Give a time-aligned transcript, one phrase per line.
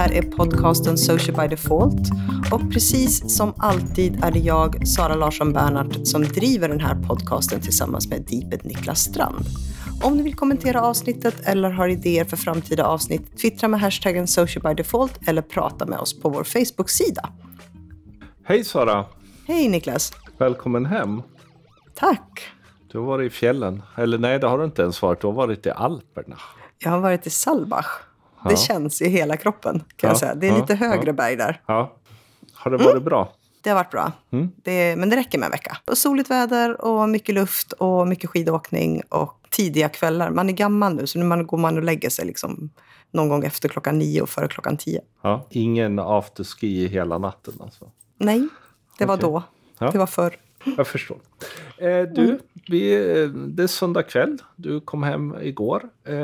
[0.00, 2.10] Här är podcasten Social by Default.
[2.52, 7.60] Och precis som alltid är det jag, Sara Larsson Bernhardt, som driver den här podcasten
[7.60, 9.44] tillsammans med Deeped Niklas Strand.
[10.02, 14.62] Om du vill kommentera avsnittet eller har idéer för framtida avsnitt, twittra med hashtaggen Social
[14.62, 17.28] by Default eller prata med oss på vår Facebook-sida.
[18.44, 19.04] Hej Sara!
[19.46, 20.12] Hej Niklas!
[20.38, 21.22] Välkommen hem!
[21.94, 22.48] Tack!
[22.92, 23.82] Du har varit i fjällen.
[23.96, 25.20] Eller nej, det har du inte ens varit.
[25.20, 26.36] Du har varit i Alperna.
[26.78, 28.09] Jag har varit i Salbach.
[28.44, 28.56] Det Ja.
[28.56, 30.34] känns i hela kroppen kan jag Ja, säga.
[30.34, 31.62] Det är lite högre berg där.
[32.52, 33.32] Har det varit bra?
[33.62, 34.12] Det har varit bra.
[34.30, 34.50] Mm.
[34.56, 35.76] Det, men det räcker med en vecka.
[35.90, 40.30] Och soligt väder och mycket luft och mycket skidåkning och tidiga kvällar.
[40.30, 42.70] Man är gammal nu så nu man går man och lägger sig liksom
[43.10, 45.00] någon gång efter klockan nio och före klockan tio.
[45.22, 45.46] Ja.
[45.50, 47.90] Ingen afterski hela natten alltså.
[48.18, 48.48] Nej,
[48.98, 49.42] det var då.
[49.78, 49.90] Ja.
[49.90, 50.36] Det var förr.
[50.76, 51.18] Jag förstår.
[51.78, 54.38] Eh, du, vi, eh, det är söndag kväll.
[54.56, 55.82] Du kom hem igår.
[56.04, 56.14] Eh,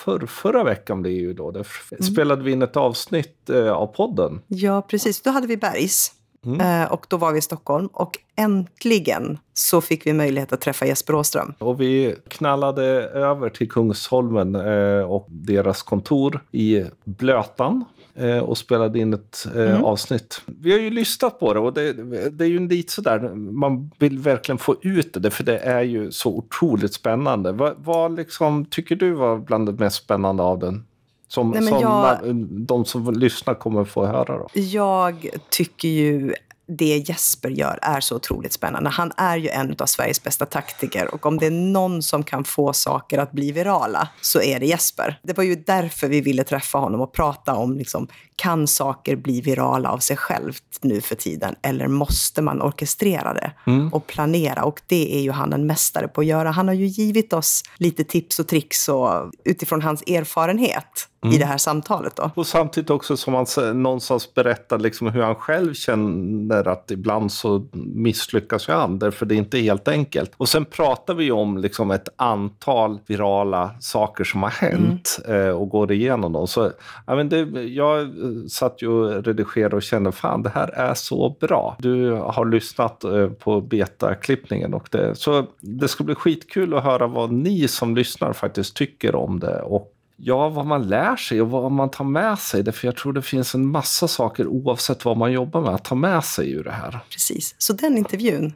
[0.00, 3.86] för, förra veckan blir ju då, det f- spelade vi in ett avsnitt eh, av
[3.86, 4.40] podden.
[4.48, 5.22] Ja, precis.
[5.22, 6.12] Då hade vi Bergs.
[6.46, 7.86] Eh, och då var vi i Stockholm.
[7.92, 11.54] Och äntligen så fick vi möjlighet att träffa Jesper Åström.
[11.58, 18.98] Och vi knallade över till Kungsholmen eh, och deras kontor i Blötan eh, och spelade
[18.98, 20.42] in ett eh, avsnitt.
[20.46, 21.92] Vi har ju lyssnat på det och det,
[22.30, 26.10] det är ju lite sådär, man vill verkligen få ut det för det är ju
[26.10, 27.52] så otroligt spännande.
[27.52, 30.84] Vad, vad liksom, tycker du var bland det mest spännande av den?
[31.32, 32.34] Som, Nej, som jag-
[32.66, 34.48] de som lyssnar kommer få höra då.
[34.54, 36.34] Jag tycker ju
[36.66, 38.90] det Jesper gör är så otroligt spännande.
[38.90, 42.44] Han är ju en av Sveriges bästa taktiker och om det är någon som kan
[42.44, 45.18] få saker att bli virala så är det Jesper.
[45.22, 48.08] Det var ju därför vi ville träffa honom och prata om liksom,
[48.42, 53.52] kan saker bli virala av sig självt nu för tiden eller måste man orkestrera det
[53.92, 54.64] och planera?
[54.64, 56.50] Och det är ju han en mästare på att göra.
[56.50, 61.44] Han har ju givit oss lite tips och tricks och, utifrån hans erfarenhet i det
[61.44, 62.16] här samtalet.
[62.16, 62.30] Då.
[62.34, 63.46] Och samtidigt också som han
[63.82, 69.34] någonstans berättar liksom hur han själv känner att ibland så misslyckas ju han, därför det
[69.34, 70.32] är inte helt enkelt.
[70.36, 75.48] Och sen pratar vi ju om liksom ett antal virala saker som har hänt eh,
[75.48, 76.46] och går igenom dem.
[76.46, 76.72] Så,
[77.06, 78.10] ja, men det, jag
[78.48, 81.76] satt ju och redigerade och kände fan det här är så bra.
[81.78, 87.06] Du har lyssnat eh, på betaklippningen och det, så det ska bli skitkul att höra
[87.06, 89.60] vad ni som lyssnar faktiskt tycker om det.
[89.62, 89.88] Och
[90.24, 92.62] Ja, vad man lär sig och vad man tar med sig.
[92.62, 95.94] Därför jag tror det finns en massa saker oavsett vad man jobbar med att ta
[95.94, 96.98] med sig ur det här.
[97.10, 97.54] Precis.
[97.58, 98.52] Så den intervjun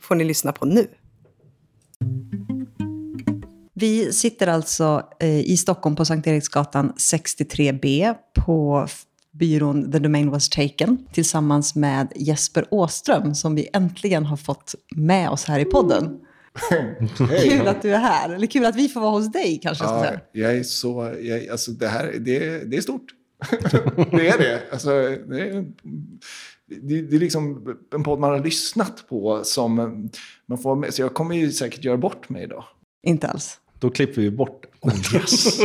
[0.00, 0.86] får ni lyssna på nu.
[3.80, 8.86] Vi sitter alltså eh, i Stockholm på Sankt Eriksgatan 63B på
[9.32, 15.30] byrån The Domain Was Taken tillsammans med Jesper Åström som vi äntligen har fått med
[15.30, 16.20] oss här i podden.
[17.42, 19.84] Kul att du är här, eller kul att vi får vara hos dig kanske.
[19.84, 20.20] jag Ja, säga.
[20.32, 21.16] jag är så...
[21.20, 23.14] Jag, alltså det här det, det är stort.
[24.10, 24.62] det är det.
[24.72, 24.90] Alltså,
[25.28, 25.64] det, är,
[26.66, 29.74] det, det är liksom en podd man har lyssnat på som
[30.46, 30.94] man får med.
[30.94, 32.64] Så jag kommer ju säkert göra bort mig idag.
[33.02, 33.60] Inte alls.
[33.78, 34.88] Då klipper vi bort det.
[34.88, 35.60] Oh yes!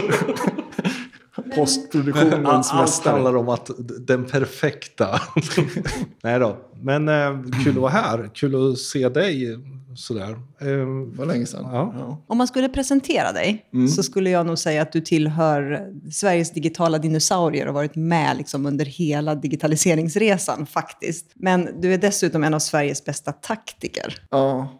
[1.55, 3.11] Postproduktionens Allt mästare.
[3.13, 3.69] handlar om att
[3.99, 5.21] den perfekta.
[6.23, 6.57] Nej då.
[6.81, 8.29] Men eh, kul att vara här.
[8.33, 9.57] Kul att se dig
[9.95, 10.31] sådär.
[10.61, 11.63] Eh, var länge sedan.
[11.71, 11.93] Ja.
[11.97, 12.23] Ja.
[12.27, 13.65] Om man skulle presentera dig
[13.95, 18.65] så skulle jag nog säga att du tillhör Sveriges digitala dinosaurier och varit med liksom
[18.65, 21.31] under hela digitaliseringsresan faktiskt.
[21.35, 24.15] Men du är dessutom en av Sveriges bästa taktiker.
[24.29, 24.79] ja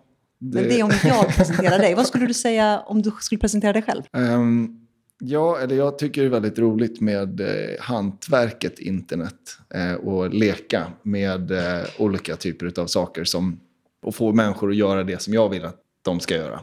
[0.51, 1.95] det, Men det är om jag presenterar dig.
[1.95, 4.01] Vad skulle du säga om du skulle presentera dig själv?
[4.13, 4.79] Ehm,
[5.19, 7.47] ja, eller jag tycker det är väldigt roligt med eh,
[7.79, 13.59] hantverket internet eh, och leka med eh, olika typer av saker som
[14.03, 16.59] och få människor att göra det som jag vill att de ska göra.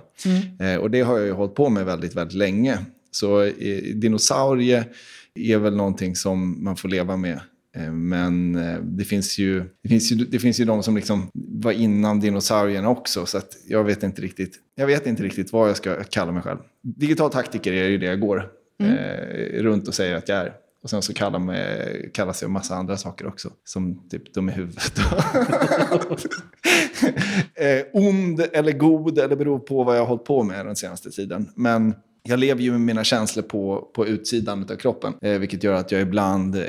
[0.60, 2.78] Eh, och det har jag ju hållit på med väldigt, väldigt länge.
[3.10, 4.84] Så eh, dinosaurie
[5.34, 7.40] är väl någonting som man får leva med.
[7.76, 11.30] Eh, Men eh, det finns, ju, det, finns ju, det finns ju de som liksom
[11.34, 13.26] var innan dinosaurierna också.
[13.26, 16.58] Så jag, vet inte riktigt, jag vet inte riktigt vad jag ska kalla mig själv.
[16.82, 18.50] Digital taktiker är ju det jag går
[18.82, 20.52] eh, runt och säger att jag är.
[20.82, 23.50] Och sen så kallar mig, kallas jag en massa andra saker också.
[23.64, 24.92] Som typ dum i huvudet.
[27.54, 31.10] eh, ond eller god, eller beror på vad jag har hållit på med den senaste
[31.10, 31.48] tiden.
[31.54, 31.94] Men
[32.30, 35.14] jag lever ju med mina känslor på, på utsidan av kroppen.
[35.22, 36.60] Eh, vilket gör att jag ibland eh,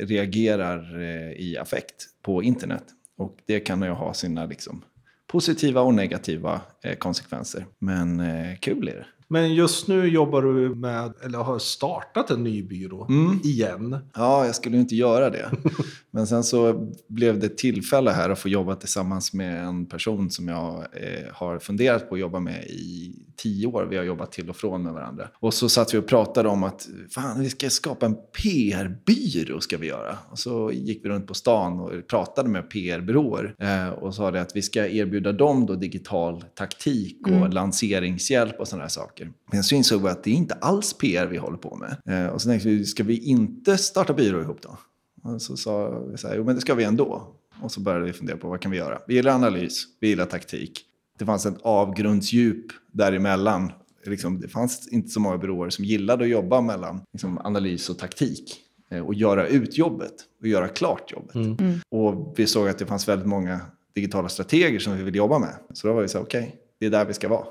[0.00, 2.84] reagerar eh, i affekt på internet.
[3.18, 4.84] Och det kan ju ha sina liksom,
[5.26, 7.66] positiva och negativa eh, konsekvenser.
[7.78, 9.06] Men eh, kul är det.
[9.28, 13.40] Men just nu jobbar du med, eller har startat en ny byrå Mm.
[13.44, 13.98] igen.
[14.14, 15.50] Ja, jag skulle inte göra det.
[16.10, 20.48] Men sen så blev det tillfälle här att få jobba tillsammans med en person som
[20.48, 23.86] jag eh, har funderat på att jobba med i tio år.
[23.90, 25.28] Vi har jobbat till och från med varandra.
[25.34, 29.78] Och så satt vi och pratade om att fan, vi ska skapa en PR-byrå ska
[29.78, 30.18] vi göra.
[30.30, 34.40] Och så gick vi runt på stan och pratade med PR-byråer eh, och sa det
[34.40, 39.32] att vi ska erbjuda dem då digital taktik och lanseringshjälp och sådana här saker.
[39.52, 41.96] Men så insåg vi att det är inte alls PR vi håller på med.
[42.06, 44.78] Eh, och så tänkte vi, ska vi inte starta byrå ihop då?
[45.22, 47.32] Och så sa vi så här, jo men det ska vi ändå.
[47.62, 48.98] Och så började vi fundera på vad kan vi göra?
[49.06, 50.82] Vi gillar analys, vi gillar taktik.
[51.18, 53.72] Det fanns ett avgrundsdjup däremellan.
[54.06, 57.98] Liksom, det fanns inte så många byråer som gillade att jobba mellan liksom, analys och
[57.98, 58.62] taktik.
[58.90, 61.60] Eh, och göra ut jobbet och göra klart jobbet.
[61.88, 63.60] Och vi såg att det fanns väldigt många
[63.94, 65.54] digitala strateger som vi ville jobba med.
[65.72, 67.46] Så då var vi så här, okej, det är där vi ska vara.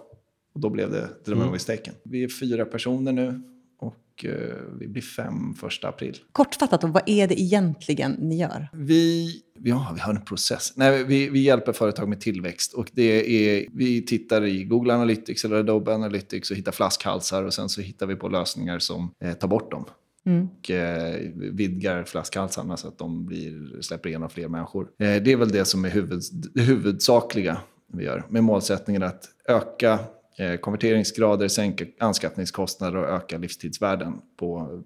[0.56, 1.94] Och då blev det Drömmen var i steken.
[2.04, 3.42] Vi är fyra personer nu
[3.80, 6.18] och eh, vi blir fem första april.
[6.31, 8.69] Kortfattat, då, vad är det egentligen ni gör?
[8.74, 10.74] Vi, ja, vi har en process.
[10.75, 12.74] Nej, vi, vi hjälper företag med tillväxt.
[12.74, 17.54] Och det är, vi tittar i Google Analytics eller Adobe Analytics och hittar flaskhalsar och
[17.54, 19.86] sen så hittar vi på lösningar som eh, tar bort dem.
[20.25, 24.84] Och eh, vidgar flaskhalsarna så att de blir, släpper igenom fler människor.
[24.84, 26.22] Eh, det är väl det som är huvud,
[26.54, 27.57] det huvudsakliga
[27.94, 28.25] vi gör.
[28.30, 30.00] Med målsättningen att öka
[30.37, 34.81] Eh, konverteringsgrader, sänka anskaffningskostnader och öka livstidsvärden på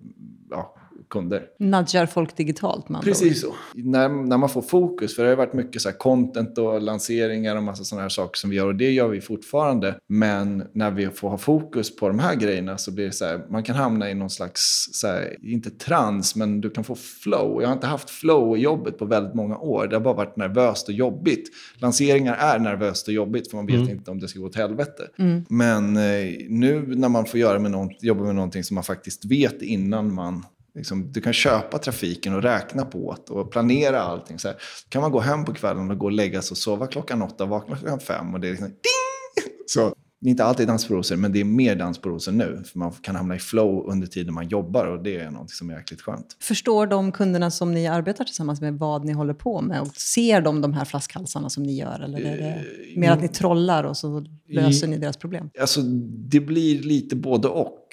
[0.49, 0.75] ja,
[1.09, 1.43] kunder.
[1.59, 3.03] Nudgar folk digitalt ord.
[3.03, 3.55] Precis så.
[3.73, 6.81] När, när man får fokus, för det har ju varit mycket så här content och
[6.81, 9.95] lanseringar och massa sådana här saker som vi gör och det gör vi fortfarande.
[10.07, 13.45] Men när vi får ha fokus på de här grejerna så blir det så här,
[13.49, 17.61] man kan hamna i någon slags, så här, inte trans, men du kan få flow.
[17.61, 19.87] Jag har inte haft flow i jobbet på väldigt många år.
[19.87, 21.49] Det har bara varit nervöst och jobbigt.
[21.77, 25.03] Lanseringar är nervöst och jobbigt för man vet inte om det ska gå åt helvete.
[25.49, 26.01] Men eh,
[26.49, 30.13] nu när man får göra med någon, jobba med någonting som man faktiskt vet innan
[30.13, 30.45] man
[30.75, 34.39] Liksom, du kan köpa trafiken och räkna på det och planera allting.
[34.39, 34.57] Så här,
[34.89, 37.43] kan man gå hem på kvällen och gå och lägga sig och sova klockan åtta
[37.43, 38.33] och vakna klockan fem.
[38.33, 39.53] Och det är liksom, ding!
[39.65, 42.31] Så, det är inte alltid dans på rosor, men det är mer dans på rosor
[42.31, 42.63] nu.
[42.65, 45.69] För man kan hamna i flow under tiden man jobbar och det är något som
[45.69, 46.37] är jäkligt skönt.
[46.41, 49.81] Förstår de kunderna som ni arbetar tillsammans med vad ni håller på med?
[49.81, 51.99] Och ser de de här flaskhalsarna som ni gör?
[51.99, 52.65] Eller är det
[52.99, 55.49] mer att ni trollar och så löser ni deras problem?
[55.59, 55.81] Alltså,
[56.29, 57.87] det blir lite både och,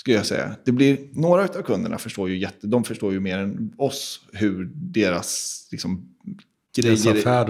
[0.00, 0.56] skulle jag säga.
[0.64, 4.70] Det blir, några av kunderna förstår ju, jätte, de förstår ju mer än oss hur
[4.74, 6.14] deras liksom,
[6.76, 7.18] Deras grejer...
[7.18, 7.46] affär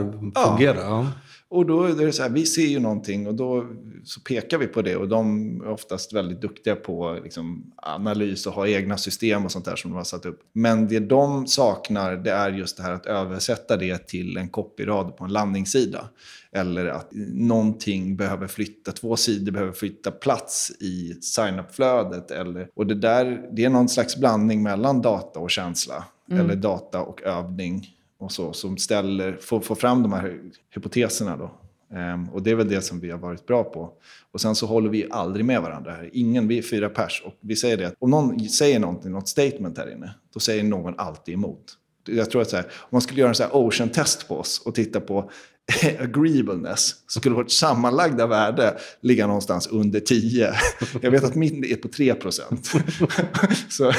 [0.48, 0.80] fungerar.
[0.80, 1.12] Ja.
[1.50, 3.66] Och då är det så här, vi ser ju någonting och då
[4.04, 4.96] så pekar vi på det.
[4.96, 9.64] Och de är oftast väldigt duktiga på liksom, analys och har egna system och sånt
[9.64, 10.40] där som de har satt upp.
[10.52, 15.16] Men det de saknar det är just det här att översätta det till en copyrad
[15.16, 16.08] på en landningssida.
[16.52, 22.30] Eller att någonting behöver flytta, två sidor behöver flytta plats i sign-up-flödet.
[22.30, 26.04] Eller, och det där, det är någon slags blandning mellan data och känsla.
[26.32, 27.88] Eller data och övning
[28.20, 30.40] och så, som ställer, får, får fram de här
[30.74, 31.36] hypoteserna.
[31.36, 31.50] Då.
[31.96, 33.92] Um, och det är väl det som vi har varit bra på.
[34.32, 35.92] Och sen så håller vi aldrig med varandra.
[35.92, 36.10] här.
[36.12, 39.28] Ingen, vi är fyra pers och vi säger det att om någon säger någonting, något
[39.28, 41.64] statement här inne, då säger någon alltid emot.
[42.06, 44.62] Jag tror att så här, om man skulle göra en så här ocean-test på oss
[44.66, 45.30] och titta på
[46.00, 50.54] agreeableness så skulle vårt sammanlagda värde ligga någonstans under 10.
[51.00, 52.70] Jag vet att min är på 3 procent.
[53.68, 53.92] så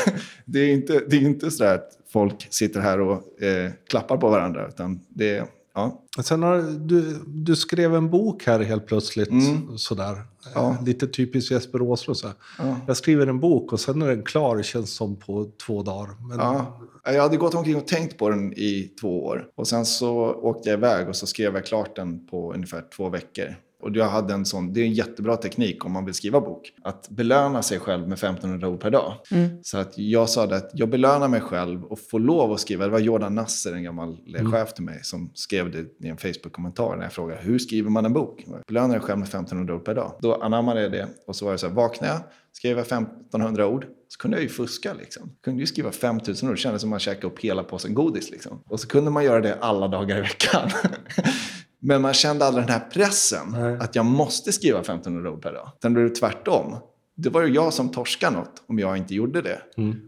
[0.45, 4.29] det är inte, det är inte så att folk sitter här och eh, klappar på
[4.29, 6.01] varandra, utan det Ja.
[6.23, 9.29] Sen har du, du skrev en bok här helt plötsligt.
[9.75, 10.11] Sådär.
[10.11, 10.25] Mm.
[10.55, 10.69] Ja.
[10.79, 12.33] Eh, Lite typiskt Jesper här.
[12.57, 12.77] Ja.
[12.87, 16.09] Jag skriver en bok och sen är den klar, känns som på två dagar.
[16.29, 16.81] Men, Ja.
[17.03, 19.47] Jag hade gått omkring och tänkt på den i två år.
[19.55, 23.09] Och sen så åkte jag iväg och så skrev jag klart den på ungefär två
[23.09, 23.55] veckor.
[23.81, 26.73] Och jag hade en sån, det är en jättebra teknik om man vill skriva bok.
[26.83, 29.13] Att belöna sig själv med 1500 ord per dag.
[29.61, 32.85] Så att jag sa det att jag belönar mig själv och får lov att skriva.
[32.85, 34.17] Det var Jordan Nasser, en gammal
[34.51, 38.05] chef till mig, som skrev det i en Facebook-kommentar när jag frågade hur skriver man
[38.05, 38.45] en bok?
[38.67, 40.15] Belöna dig själv med 1500 ord per dag.
[40.21, 42.21] Då anammade jag det och så var det så här, vaknade jag,
[42.51, 45.23] skrev jag 1500 ord, så kunde jag ju fuska liksom.
[45.23, 47.93] Jag kunde ju skriva 5000 ord, det kändes som att man käkade upp hela påsen
[47.93, 48.63] godis liksom.
[48.65, 50.69] Och så kunde man göra det alla dagar i veckan.
[51.81, 53.77] Men man kände aldrig den här pressen Nej.
[53.79, 55.69] att jag måste skriva 1500 ord per dag.
[55.81, 56.75] Sen blev det tvärtom.
[57.15, 59.61] Det var ju jag som torskade något om jag inte gjorde det.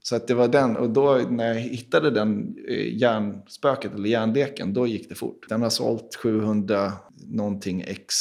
[0.03, 4.73] Så att det var den, och då när jag hittade den eh, hjärnspöket eller hjärnleken,
[4.73, 5.45] då gick det fort.
[5.49, 6.91] Den har sålt 700
[7.27, 8.15] någonting ex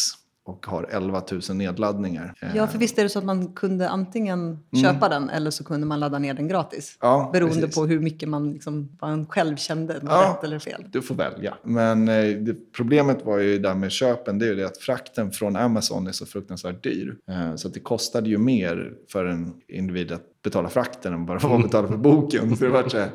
[0.52, 2.34] och har 11 000 nedladdningar.
[2.54, 5.86] Ja, för visst är det så att man kunde antingen köpa den eller så kunde
[5.86, 6.96] man ladda ner den gratis.
[7.00, 7.74] Ja, beroende precis.
[7.74, 10.34] på hur mycket man, liksom, vad man själv kände Ja.
[10.36, 10.84] rätt eller fel.
[10.90, 11.54] Du får välja.
[11.62, 15.30] Men eh, det, problemet var ju där med köpen, det är ju det att frakten
[15.30, 17.16] från Amazon är så fruktansvärt dyr.
[17.28, 21.46] Eh, så det kostade ju mer för en individ att betala frakten än vad det
[21.48, 22.56] var att betala för boken.
[22.56, 23.08] Så det var så här,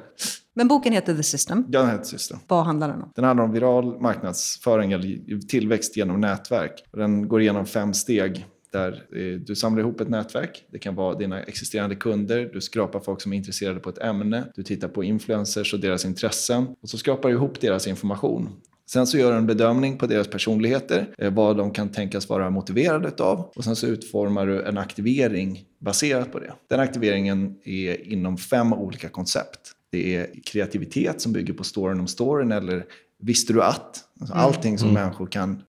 [0.58, 1.66] Men boken heter The System.
[1.70, 2.40] ja, den heter System.
[2.48, 3.12] Vad handlar den om?
[3.16, 6.84] Den handlar om viral marknadsföring eller tillväxt genom nätverk.
[6.94, 10.64] Den går igenom fem steg där eh, du samlar ihop ett nätverk.
[10.72, 14.44] Det kan vara dina existerande kunder, du skrapar folk som är intresserade på ett ämne,
[14.56, 18.50] du tittar på influencers och deras intressen och så skrapar du ihop deras information.
[18.90, 22.50] Sen så gör du en bedömning på deras personligheter, eh, vad de kan tänkas vara
[22.50, 26.54] motiverade av och sen så utformar du en aktivering baserat på det.
[26.70, 29.74] Den aktiveringen är inom fem olika koncept.
[29.92, 32.86] Det är kreativitet som bygger på storyn om storyn eller
[33.20, 34.04] visste du att?
[34.20, 35.64] Alltså allting som människor kan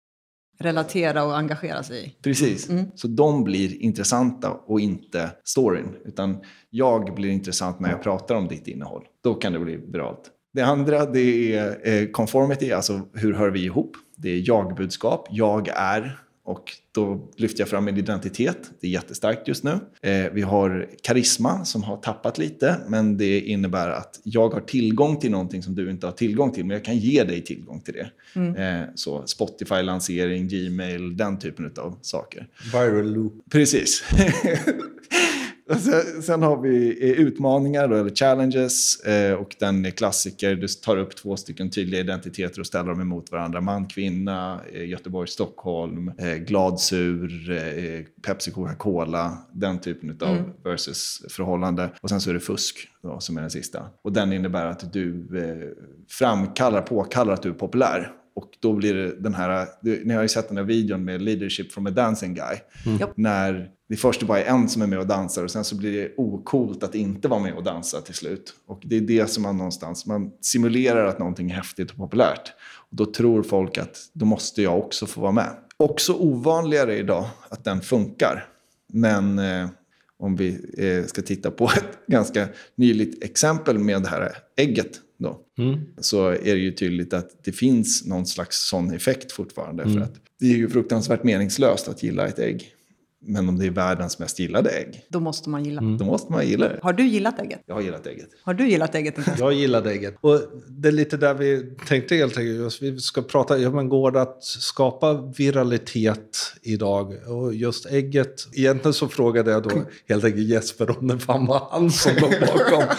[0.60, 2.14] Relatera och engagera sig i.
[2.22, 2.68] Precis.
[2.94, 5.94] Så de blir intressanta och inte storyn.
[6.04, 6.36] Utan
[6.70, 9.04] jag blir intressant när jag pratar om ditt innehåll.
[9.24, 10.30] Då kan det bli viralt.
[10.52, 13.96] Det andra det är eh, conformity, alltså hur hör vi ihop?
[14.16, 16.18] Det är jag-budskap, jag är.
[16.48, 18.70] Och då lyfter jag fram min identitet.
[18.80, 19.78] Det är jättestarkt just nu.
[20.02, 22.76] Eh, vi har karisma som har tappat lite.
[22.86, 26.64] Men det innebär att jag har tillgång till någonting som du inte har tillgång till.
[26.64, 28.10] Men jag kan ge dig tillgång till det.
[28.62, 32.46] Eh, så Spotify-lansering, Gmail, den typen av saker.
[32.72, 33.34] Viral loop.
[33.50, 34.04] Precis.
[35.68, 39.00] Sen, sen har vi eh, utmaningar, då, eller challenges.
[39.00, 40.54] Eh, och den är klassiker.
[40.54, 43.60] Du tar upp två stycken tydliga identiteter och ställer dem emot varandra.
[43.60, 46.12] Man, kvinna, eh, Göteborg, Stockholm,
[46.46, 47.28] glad, sur,
[48.22, 49.38] Pepsi, Coca-Cola.
[49.52, 51.90] Den typen av versus förhållande.
[52.00, 53.82] Och sen så är det fusk då, som är den sista.
[54.02, 55.26] Och den innebär att du
[56.10, 58.12] framkallar, påkallar att du är populär.
[58.38, 59.66] Och då blir det den här,
[60.04, 62.56] ni har ju sett den här videon med leadership from a dancing guy.
[63.00, 63.12] Japp.
[63.16, 65.92] När det först bara är en som är med och dansar och sen så blir
[65.92, 68.54] det okult att inte vara med och dansa till slut.
[68.66, 72.52] Och det är det som man någonstans, man simulerar att någonting är häftigt och populärt.
[72.90, 75.50] Och då tror folk att då måste jag också få vara med.
[75.76, 78.46] Också ovanligare idag att den funkar.
[78.92, 79.68] Men eh,
[80.18, 85.40] om vi eh, ska titta på ett ganska nyligt exempel med det här ägget då,
[86.00, 89.82] så är det ju tydligt att det finns någon slags sån effekt fortfarande.
[89.84, 92.74] För att det är ju fruktansvärt meningslöst att gilla ett ägg.
[93.20, 95.80] Men om det är världens mest gillade ägg, Då måste man gilla.
[95.80, 96.78] då måste man gilla det.
[96.82, 97.60] Har du gillat ägget?
[97.66, 98.28] Jag har gillat ägget.
[98.42, 99.14] Har du gillat ägget?
[99.38, 100.14] Jag gillade ägget.
[100.20, 102.82] Och det är lite där vi tänkte helt enkelt.
[102.82, 107.14] Vi ska prata, ja men går det att skapa viralitet idag?
[107.28, 108.46] Och just ägget.
[108.52, 109.70] Egentligen så frågade jag då
[110.08, 112.84] helt enkelt Jesper om det fan var han som låg bakom.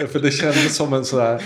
[0.00, 1.42] Eh, För det kändes som en sådär,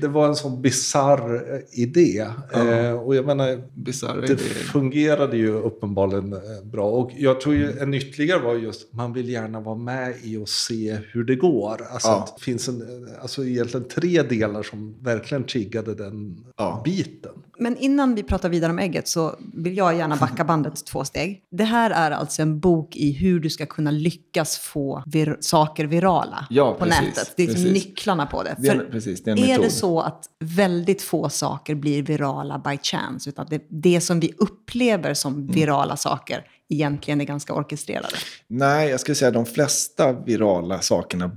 [0.00, 2.26] det, var en sån bizarr idé.
[2.54, 6.90] Eh, och jag menar, Bisarr det fungerade ju uppenbarligen eh, bra.
[6.90, 10.48] Och jag tror ju en ytterligare var just man vill gärna vara med i och
[10.48, 11.80] se hur det går.
[11.90, 12.28] Alltså Ja.
[12.38, 16.82] det finns en, eh, alltså egentligen tre delar som verkligen triggade den Ja.
[16.84, 17.32] biten.
[17.58, 21.42] Men innan vi pratar vidare om ägget så vill jag gärna backa bandet två steg.
[21.50, 25.84] Det här är alltså en bok i hur du ska kunna lyckas få vir- saker
[25.84, 27.32] virala Ja, på precis, nätet.
[27.36, 27.84] Det är liksom precis.
[27.86, 28.56] nycklarna på det.
[28.58, 32.78] Det är- precis, det är är det så att väldigt få saker blir virala by
[32.82, 35.14] chance, utan det, det som vi upplever Mm.
[35.14, 38.16] som virala saker egentligen är ganska orkestrerade?
[38.48, 41.30] Nej, jag skulle säga att de flesta virala sakerna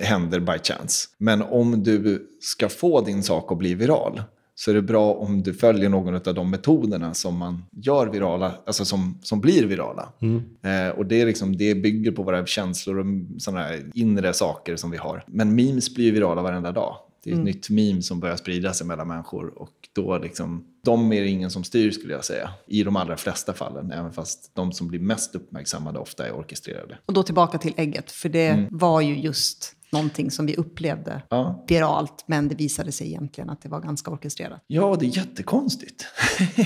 [0.00, 1.08] händer by chance.
[1.18, 4.22] Men om du ska få din sak att bli viral
[4.58, 8.54] så är det bra om du följer någon av de metoderna som man gör virala,
[8.66, 10.12] alltså som, som blir virala.
[10.62, 13.06] Eh, och det, är liksom, det bygger på våra känslor och
[13.38, 15.24] sådana här inre saker som vi har.
[15.26, 16.96] Men memes blir ju virala varenda dag.
[17.24, 19.58] Det är ett nytt meme som börjar sprida sig mellan människor.
[19.58, 22.50] Och då liksom, de är det ingen som styr skulle jag säga.
[22.66, 23.92] I de allra flesta fallen.
[23.92, 26.98] Även fast de som blir mest uppmärksammade ofta är orkestrerade.
[27.06, 31.22] Och då tillbaka till ägget, för det var ju just någonting som vi upplevde Mm.
[31.28, 31.64] Ja.
[31.68, 34.64] viralt, men det visade sig egentligen att det var ganska orkestrerat.
[34.66, 36.04] Ja, det är jättekonstigt.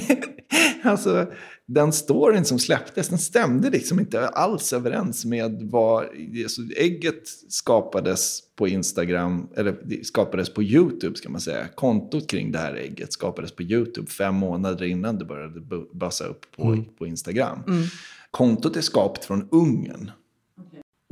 [0.82, 1.26] alltså,
[1.66, 6.04] den storyn som släpptes, den stämde liksom inte alls överens med vad...
[6.42, 11.68] Alltså, ägget skapades på Instagram, eller skapades på YouTube ska man säga.
[11.74, 15.60] Kontot kring det här ägget skapades på YouTube fem månader innan det började
[15.94, 17.58] bassa upp på, på Instagram.
[18.30, 20.10] Kontot är skapat från Ungern.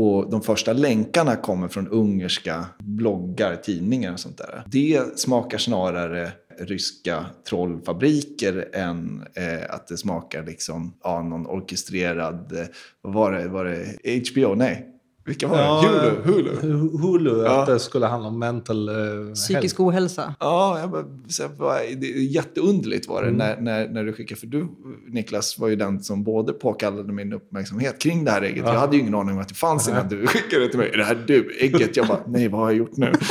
[0.01, 4.63] Och de första länkarna kommer från ungerska bloggar, tidningar och sånt där.
[4.67, 12.67] Det smakar snarare ryska trollfabriker än eh, att det smakar liksom, ja, någon orkestrerad, eh,
[13.01, 14.55] vad var det, var det HBO?
[14.55, 14.87] Nej.
[15.25, 15.89] Vilka var det?
[15.89, 16.11] Hulu?
[16.25, 16.51] Hulu?
[16.61, 17.61] Hu- Hulu, Ja.
[17.61, 18.95] att det skulle handla om mental eh,
[19.35, 19.81] Psykisk health.
[19.81, 20.35] ohälsa.
[20.41, 23.39] Ja, jag bara, så jag bara, det är jätteunderligt var det Mm.
[23.39, 24.41] när, när, när du skickade.
[24.41, 24.69] För du,
[25.09, 28.65] Niklas, var ju den som både påkallade min uppmärksamhet kring det här ägget.
[28.67, 28.73] Ja.
[28.73, 30.91] Jag hade ju ingen aning om att det fanns innan du skickade det till mig.
[30.93, 31.97] Är det här du, ägget?
[31.97, 33.13] Jag bara, nej, vad har jag gjort nu?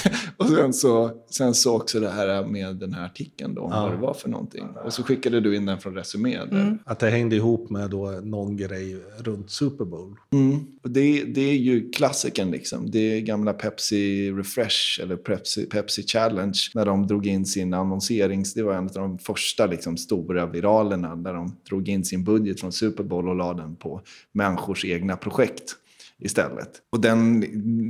[0.38, 3.82] och sen så, sen så också det här med den här artikeln då, om Ja.
[3.82, 4.64] vad det var för någonting.
[4.84, 6.38] Och så skickade du in den från Resumé.
[6.44, 6.78] Där.
[6.84, 10.16] Att det hängde ihop med då någon grej runt Super Bowl.
[10.32, 10.58] Mm.
[10.82, 12.90] Och det, det är ju klassikern liksom.
[12.90, 18.54] Det är gamla Pepsi Refresh eller Pepsi, Pepsi Challenge när de drog in sin annonserings...
[18.54, 22.60] Det var en av de första liksom, stora viralerna där de drog in sin budget
[22.60, 24.00] från Super Bowl och la den på
[24.32, 25.76] människors egna projekt
[26.24, 26.70] istället.
[26.92, 27.44] Och den,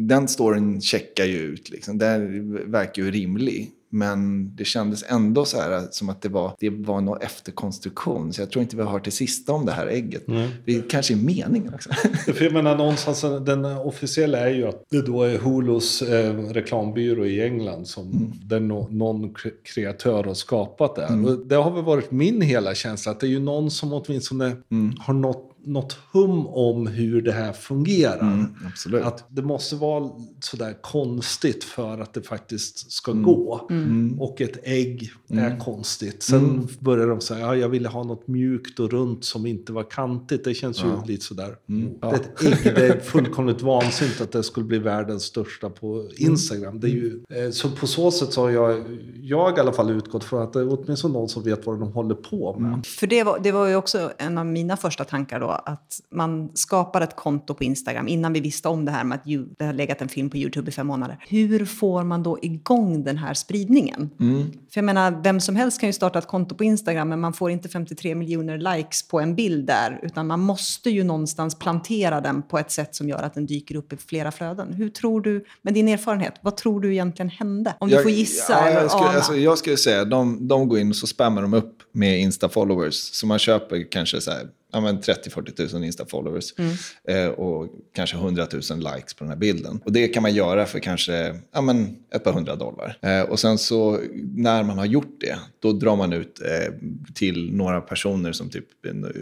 [0.08, 1.70] den storyn checkar ju ut.
[1.70, 1.98] Liksom.
[1.98, 3.70] Den verkar ju rimlig.
[3.90, 8.32] Men det kändes ändå så här som att det var, det var någon efterkonstruktion.
[8.32, 10.24] Så jag tror inte vi har hört det sista om det här ägget.
[10.64, 11.90] Det kanske är meningen också.
[12.34, 17.26] För jag menar någonstans, den officiella är ju att det då är Hulus eh, reklambyrå
[17.26, 18.68] i England som Mm.
[18.68, 21.06] no, någon kre- kreatör har skapat det.
[21.06, 24.56] Och det har väl varit min hela känsla att det är ju någon som åtminstone
[24.70, 24.94] Mm.
[24.98, 28.20] har nått, något hum om hur det här fungerar.
[28.20, 29.04] Mm, absolut.
[29.04, 30.10] Att det måste vara
[30.40, 33.24] sådär konstigt för att det faktiskt ska Mm.
[33.24, 33.68] gå.
[34.18, 36.22] Och ett ägg är konstigt.
[36.22, 39.90] Sen börjar de säga, ja, jag ville ha något mjukt och runt som inte var
[39.90, 40.44] kantigt.
[40.44, 41.56] Det känns ju lite sådär.
[41.68, 41.90] Mm.
[42.00, 42.14] Ja.
[42.14, 46.80] Ett ägg, det är fullkomligt vansinnigt att det skulle bli världens största på Instagram.
[46.80, 48.84] Det är ju, eh, så på så sätt så har jag,
[49.22, 51.92] jag i alla fall utgått från att det är åtminstone någon som vet vad de
[51.92, 52.86] håller på med.
[52.86, 56.50] För det var, det var ju också en av mina första tankar då, att man
[56.54, 59.24] skapar ett konto på Instagram innan vi visste om det här med att
[59.58, 61.24] det har legat en film på YouTube i fem månader.
[61.28, 64.10] Hur får man då igång den här spridningen?
[64.72, 67.32] För jag menar, vem som helst kan ju starta ett konto på Instagram, men man
[67.32, 72.20] får inte 53 miljoner likes på en bild där, utan man måste ju någonstans plantera
[72.20, 74.72] den på ett sätt som gör att den dyker upp i flera flöden.
[74.72, 77.74] Hur tror du, med din erfarenhet, vad tror du egentligen hände?
[77.78, 79.16] Om du får gissa ja, eller jag, skulle, ana.
[79.16, 83.10] alltså, jag skulle säga, de, de går in och så spammar de upp med Insta-followers.
[83.12, 86.52] Så man köper kanske så här, ja, men 30-40 000 Insta-followers
[87.08, 89.80] eh, och kanske 100 000 likes på den här bilden.
[89.84, 92.98] Och det kan man göra för kanske ja, men ett par hundra dollar.
[93.02, 94.00] Eh, och sen så
[94.34, 96.72] när man har gjort det, då drar man ut eh,
[97.14, 98.64] till några personer som typ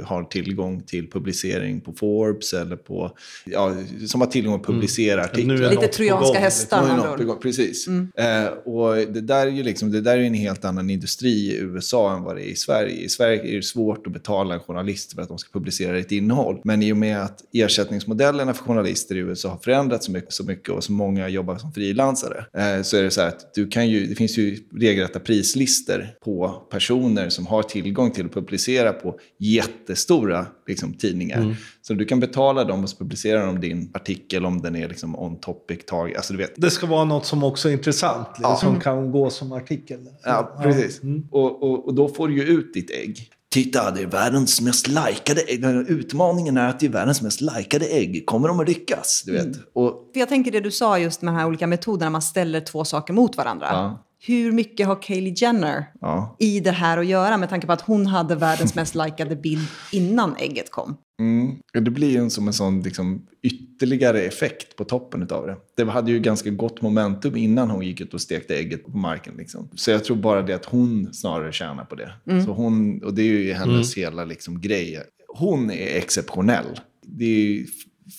[0.04, 3.74] har tillgång till publicering på Forbes eller på, ja,
[4.06, 5.54] som har tillgång att publicera artiklar.
[5.56, 7.12] Nu är Lite trojanska gång, hästar.
[7.12, 7.18] Ord.
[7.20, 7.88] begå- Precis.
[7.88, 11.56] Eh, och det där, är ju liksom, det där är en helt annan industri i
[11.60, 13.04] USA än vad det är i Sverige.
[13.04, 16.12] I Sverige är det svårt att betala en journalist för att de ska publicera ett
[16.12, 16.60] innehåll.
[16.64, 20.44] Men i och med att ersättningsmodellerna för journalister i USA har förändrats så mycket, så
[20.44, 23.68] mycket och så många jobbar som frilansare eh, så är det så här att du
[23.68, 28.92] kan ju, det finns ju regelrätta prislistor på personer som har tillgång till att publicera
[28.92, 31.56] på jättestora liksom, tidningar.
[31.82, 35.18] Så du kan betala dem och så publicerar de din artikel om den är liksom
[35.18, 36.16] on topic tag.
[36.16, 39.30] Alltså du vet, Det ska vara något som också är intressant, liksom, som kan gå
[39.30, 39.98] som artikel.
[40.24, 41.02] Ja, precis.
[41.02, 41.28] Mm.
[41.30, 43.30] Och, och, och då får du ju ut ditt ägg.
[43.56, 45.64] Titta, det är världens mest likade ägg.
[45.88, 48.26] Utmaningen är att det är världens mest likade ägg.
[48.26, 49.22] Kommer de att lyckas?
[49.26, 49.56] Du vet.
[49.74, 52.60] Och, För jag tänker det du sa just med de här olika metoderna, man ställer
[52.60, 53.66] två saker mot varandra.
[53.70, 54.04] Ja.
[54.26, 56.36] Hur mycket har Kylie Jenner ja.
[56.38, 59.66] i det här att göra med tanke på att hon hade världens mest likade bild
[59.92, 60.96] innan ägget kom?
[61.18, 61.56] Mm.
[61.72, 65.56] Det blir ju som en sån liksom, ytterligare effekt på toppen av det.
[65.76, 69.34] Det hade ju ganska gott momentum innan hon gick ut och stekte ägget på marken.
[69.36, 69.68] Liksom.
[69.74, 72.12] Så jag tror bara det att hon snarare tjänar på det.
[72.44, 75.02] Så hon, och det är ju hennes hela liksom, grej.
[75.28, 76.80] Hon är exceptionell.
[77.02, 77.66] Det är ju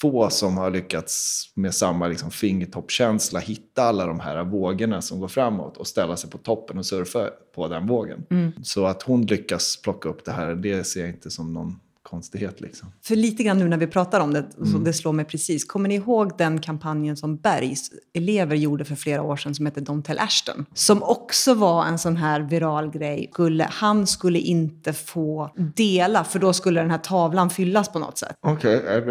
[0.01, 5.27] få som har lyckats med samma liksom, fingertoppkänsla hitta alla de här vågorna som går
[5.27, 8.25] framåt och ställa sig på toppen och surfa på den vågen.
[8.63, 11.75] Så att hon lyckas plocka upp det här, det ser jag inte som någon
[12.09, 12.61] konstighet.
[12.61, 12.91] Liksom.
[13.03, 14.71] För lite grann nu när vi pratar om det, Mm.
[14.71, 15.65] så det slår mig precis.
[15.65, 19.79] Kommer ni ihåg den kampanjen som Bergs elever gjorde för flera år sedan som hette
[19.79, 20.65] Don't tell Ashton?
[20.73, 23.29] Som också var en sån här viral grej.
[23.33, 28.17] Skulle, han skulle inte få dela för då skulle den här tavlan fyllas på något
[28.17, 28.35] sätt.
[28.41, 29.09] Okej, jag,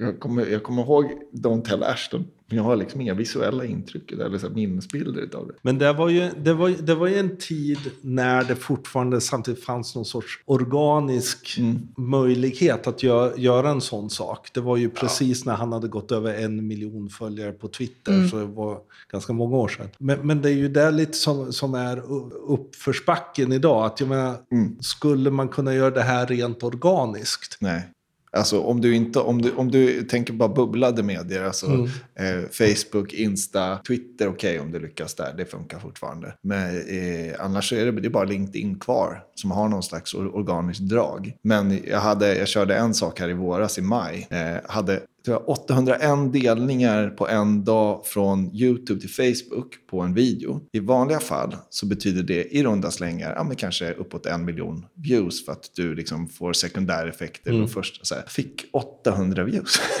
[0.00, 2.24] jag, kommer, jag kommer ihåg Don't tell Ashton.
[2.50, 5.54] Men jag har liksom inga visuella intryck eller så här minnesbilder av det.
[5.62, 9.64] Men det var, ju, det, var, det var ju en tid när det fortfarande samtidigt
[9.64, 11.58] fanns någon sorts organisk
[11.96, 14.48] möjlighet att gö, göra en sån sak.
[14.54, 18.36] Det var ju precis när han hade gått över en miljon följare på Twitter, så
[18.36, 18.78] det var
[19.12, 19.88] ganska många år sedan.
[19.98, 22.02] Men, men det är ju det lite som, som är
[22.48, 23.86] uppförsbacken idag.
[23.86, 24.36] Att jag menar,
[24.82, 27.56] skulle man kunna göra det här rent organiskt?
[27.60, 27.90] Nej.
[28.32, 31.66] Alltså om du, inte, om du, om du tänker bara bubblade medier, alltså
[32.14, 36.34] eh, Facebook, Insta, Twitter, okej om du lyckas där, det funkar fortfarande.
[36.42, 40.36] Men eh, annars är det, det är bara LinkedIn kvar som har någon slags or,
[40.36, 41.36] organiskt drag.
[41.42, 46.32] Men jag, hade, jag körde en sak här i våras i maj, eh, hade 801
[46.32, 50.60] delningar på en dag från YouTube till Facebook på en video.
[50.72, 54.86] I vanliga fall så betyder det i runda slängar ja, men kanske uppåt en miljon
[54.94, 57.50] views för att du liksom får sekundäreffekter.
[57.50, 57.62] Mm.
[57.64, 59.80] Och först, så här, fick 800 views.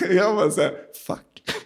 [0.10, 0.72] jag var så här,
[1.06, 1.61] fuck.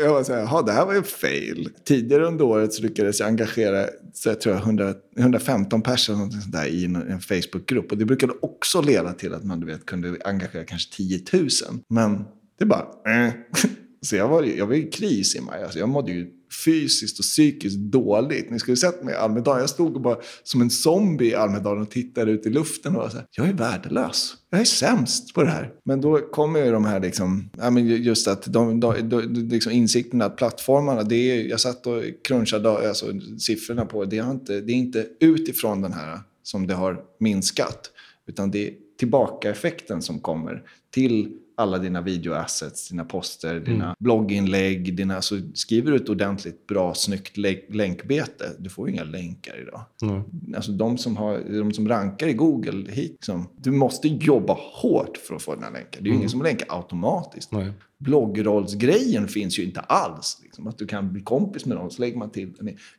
[0.00, 1.68] Jag var så här, det här var ju fail.
[1.84, 6.84] Tidigare under året så lyckades jag engagera så jag tror jag 100, 115 personer i
[6.84, 7.92] en, en Facebookgrupp.
[7.92, 11.48] Och det brukade också leda till att man du vet, kunde engagera kanske 10 000.
[11.88, 12.24] Men
[12.58, 12.86] det bara...
[13.26, 13.32] Äh.
[14.00, 15.62] Så jag var, jag var i kris i maj.
[15.62, 16.30] Alltså jag mådde ju
[16.64, 18.50] fysiskt och psykiskt dåligt.
[18.50, 19.60] Ni skulle sett mig i Almedalen.
[19.60, 23.08] Jag stod bara som en zombie i Almedalen och tittade ut i luften och var
[23.08, 24.34] så här, jag är värdelös.
[24.50, 25.72] Jag är sämst på det här.
[25.84, 29.72] Men då kommer ju de här liksom, ja, men just att de, de, de, liksom
[29.72, 33.06] insikten att plattformarna, det är, jag satt och crunchade alltså,
[33.38, 37.90] siffrorna på, det, har inte, det är inte utifrån den här som det har minskat.
[38.26, 43.64] Utan det är tillbaka-effekten som kommer till alla dina videoassets, dina poster, mm.
[43.64, 44.96] dina blogginlägg.
[44.96, 47.36] Dina, så skriver du ett ordentligt bra, snyggt
[47.68, 49.84] länkbete, du får ju inga länkar idag.
[50.02, 50.22] Mm.
[50.56, 55.34] Alltså de som, har, de som rankar i Google, liksom, du måste jobba hårt för
[55.34, 56.00] att få dina länkar.
[56.00, 56.18] Det är ju mm.
[56.18, 57.52] ingen som länkar automatiskt.
[57.52, 57.72] Nej.
[57.98, 60.40] Bloggrollsgrejen finns ju inte alls.
[60.42, 62.52] Liksom, att du kan bli kompis med någon, så lägger man till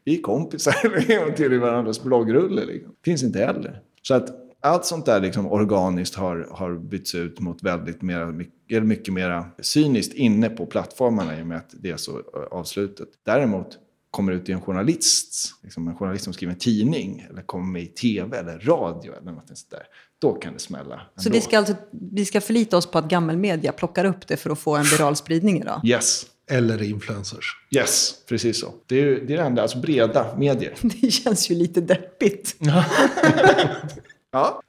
[0.04, 2.66] Vi är kompisar, man till i varandras bloggrulle.
[2.66, 2.94] Liksom.
[3.06, 3.82] Finns inte heller.
[4.02, 8.84] Så att allt sånt där liksom organiskt har, har bytts ut mot väldigt mera, mycket,
[8.84, 13.08] mycket mer cyniskt inne på plattformarna i och med att det är så avslutet.
[13.26, 13.68] Däremot
[14.12, 17.82] kommer ut i en journalist, liksom en journalist som skriver en tidning eller kommer med
[17.82, 19.84] i tv eller radio eller något sånt där,
[20.20, 20.94] då kan det smälla.
[20.94, 21.02] Ändå.
[21.16, 24.50] Så vi ska, alltså, vi ska förlita oss på att gammelmedia plockar upp det för
[24.50, 25.82] att få en viral spridning idag?
[25.84, 26.26] Yes.
[26.50, 27.46] Eller influencers.
[27.72, 28.74] Yes, precis så.
[28.86, 30.74] Det är, det är det enda, alltså breda medier.
[31.02, 32.56] Det känns ju lite deppigt.
[34.38, 34.62] Ja,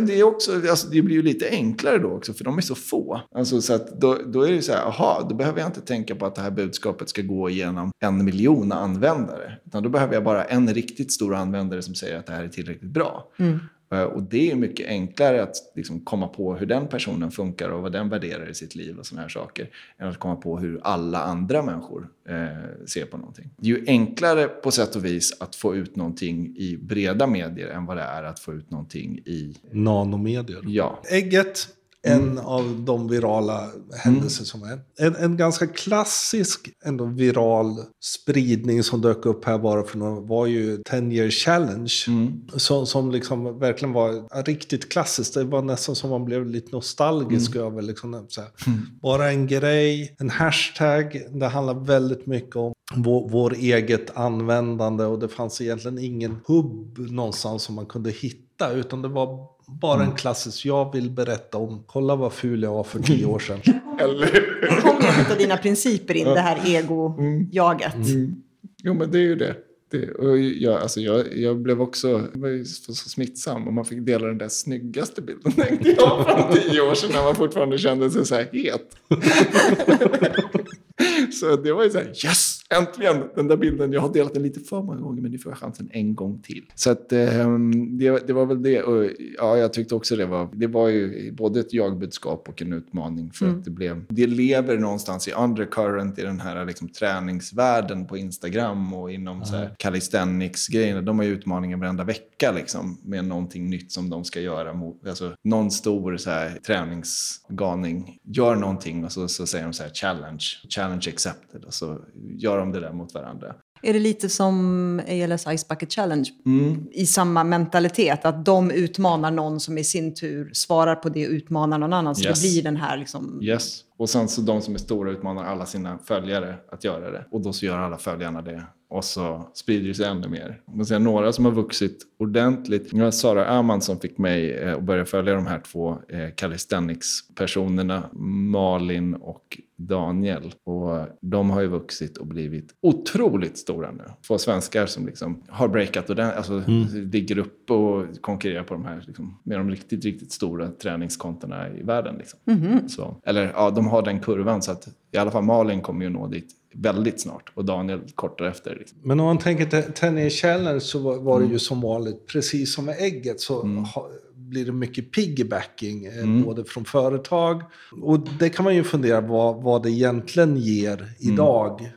[0.00, 2.74] det, är också, alltså det blir ju lite enklare då också, för de är så
[2.74, 3.20] få.
[3.34, 6.14] Alltså, så att då, då är det så här, aha, då behöver jag inte tänka
[6.14, 9.58] på att det här budskapet ska gå igenom en miljon användare.
[9.66, 12.48] Utan då behöver jag bara en riktigt stor användare som säger att det här är
[12.48, 13.28] tillräckligt bra.
[13.38, 13.58] Mm.
[13.92, 17.82] Eh, och det är mycket enklare att liksom komma på hur den personen funkar och
[17.82, 19.70] vad den värderar i sitt liv och sådana här saker.
[19.98, 23.50] Än att komma på hur alla andra människor eh, ser på någonting.
[23.56, 27.68] Det är ju enklare på sätt och vis att få ut någonting i breda medier
[27.68, 29.56] än vad det är att få ut någonting i...
[29.70, 30.62] Nanomedier.
[30.66, 31.02] Ja.
[31.10, 31.68] Ägget
[32.04, 32.44] en mm.
[32.44, 34.46] av de virala händelser mm.
[34.46, 34.80] som är.
[34.98, 40.46] En, en ganska klassisk ändå viral spridning som dök upp här bara för några var
[40.46, 41.92] ju 10 year challenge.
[42.08, 42.48] Mm.
[42.56, 45.34] Som, som liksom verkligen var riktigt klassiskt.
[45.34, 47.66] Det var nästan som man blev lite nostalgisk mm.
[47.66, 47.82] över.
[47.82, 48.80] Liksom, så mm.
[49.02, 51.22] Bara en grej, en hashtag.
[51.30, 56.98] Det handlar väldigt mycket om vår, vår eget användande och det fanns egentligen ingen hubb
[56.98, 58.72] någonstans som man kunde hitta.
[58.72, 60.16] Utan det var bara en mm.
[60.16, 63.60] klassisk, jag vill berätta om, kolla vad ful jag var för tio år sedan.
[64.00, 67.94] Eller kommer ju av dina principer in, det här ego-jaget.
[67.94, 68.08] Mm.
[68.08, 68.34] mm.
[68.82, 69.56] Jo, men det är ju det.
[69.90, 73.84] det och jag, alltså jag, jag blev också var ju så, så smittsam och man
[73.84, 77.78] fick dela den där snyggaste bilden tänkte jag från tio år sedan när man fortfarande
[77.78, 78.96] kände sig så här het.
[81.40, 82.62] så det var ju så här, yes!
[82.70, 83.22] Äntligen!
[83.34, 85.58] Den där bilden, jag har delat den lite för många gånger men nu får jag
[85.58, 86.64] chansen en gång till.
[86.74, 87.58] Så att, eh,
[87.98, 88.82] det, det, var väl det.
[88.82, 92.72] Och, ja, jag tyckte också det var, det var ju både ett jagbudskap och en
[92.72, 93.30] utmaning.
[93.30, 93.58] För mm.
[93.58, 98.94] att det, blev, det lever någonstans i undercurrent i den här liksom, träningsvärlden på Instagram
[98.94, 99.46] och inom mm.
[99.46, 101.02] så här, calisthenics-grejerna.
[101.02, 104.72] De har ju utmaningar varenda vecka liksom, med någonting nytt som de ska göra.
[104.72, 109.82] Mot, alltså, någon stor så här, träningsgalning gör någonting och så, så säger de så
[109.82, 111.64] här challenge, challenge accepted.
[111.64, 111.98] Och så
[112.38, 113.54] gör de det där mot varandra.
[113.82, 116.86] Är det lite som ALS Ice Bucket Challenge mm.
[116.92, 118.24] i samma mentalitet?
[118.24, 122.14] Att de utmanar någon som i sin tur svarar på det och utmanar någon annan.
[122.14, 122.42] Så yes.
[122.42, 123.42] det blir den här liksom...
[123.42, 123.80] Yes.
[123.98, 127.26] Och sen så de som är stora utmanar alla sina följare att göra det.
[127.30, 128.62] Och då så gör alla följarna det.
[128.90, 130.60] Och så sprider det sig ännu mer.
[130.76, 132.90] Man ser några som har vuxit ordentligt.
[132.90, 136.34] Det var Sara Öhman som fick mig eh, att börja följa de här två eh,
[136.36, 138.08] calisthenics-personerna.
[138.52, 140.54] Malin och Daniel.
[140.64, 144.04] Och de har ju vuxit och blivit otroligt stora nu.
[144.26, 147.10] Två svenskar som liksom har breakat och den, alltså mm.
[147.10, 151.82] ligger upp och konkurrerar på de här, liksom, med de riktigt, riktigt stora träningskontona i
[151.82, 152.14] världen.
[152.18, 152.38] Liksom.
[152.46, 152.88] Mm.
[152.88, 156.10] Så, eller ja, de har den kurvan så att i alla fall Malin kommer ju
[156.10, 158.76] nå dit väldigt snart och Daniel kort därefter.
[158.78, 158.98] Liksom.
[159.02, 161.58] Men om man tänker Tenny Challenge så var, var det ju mm.
[161.58, 163.84] som vanligt, precis som med ägget, så mm.
[163.84, 164.10] ha,
[164.52, 166.42] blir det mycket piggybacking, eh, mm.
[166.42, 167.62] både från företag.
[168.02, 171.92] Och det kan man ju fundera på vad, vad det egentligen ger idag.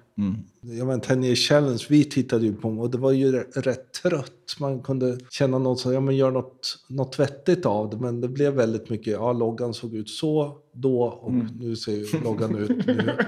[0.61, 4.55] Jag vet, 10 year challenge, vi tittade ju på och det var ju rätt trött.
[4.59, 7.97] Man kunde känna något så, ja men gör något, något vettigt av det.
[7.97, 12.05] Men det blev väldigt mycket, ja loggan såg ut så då och nu ser ju
[12.23, 13.11] loggan ut nu.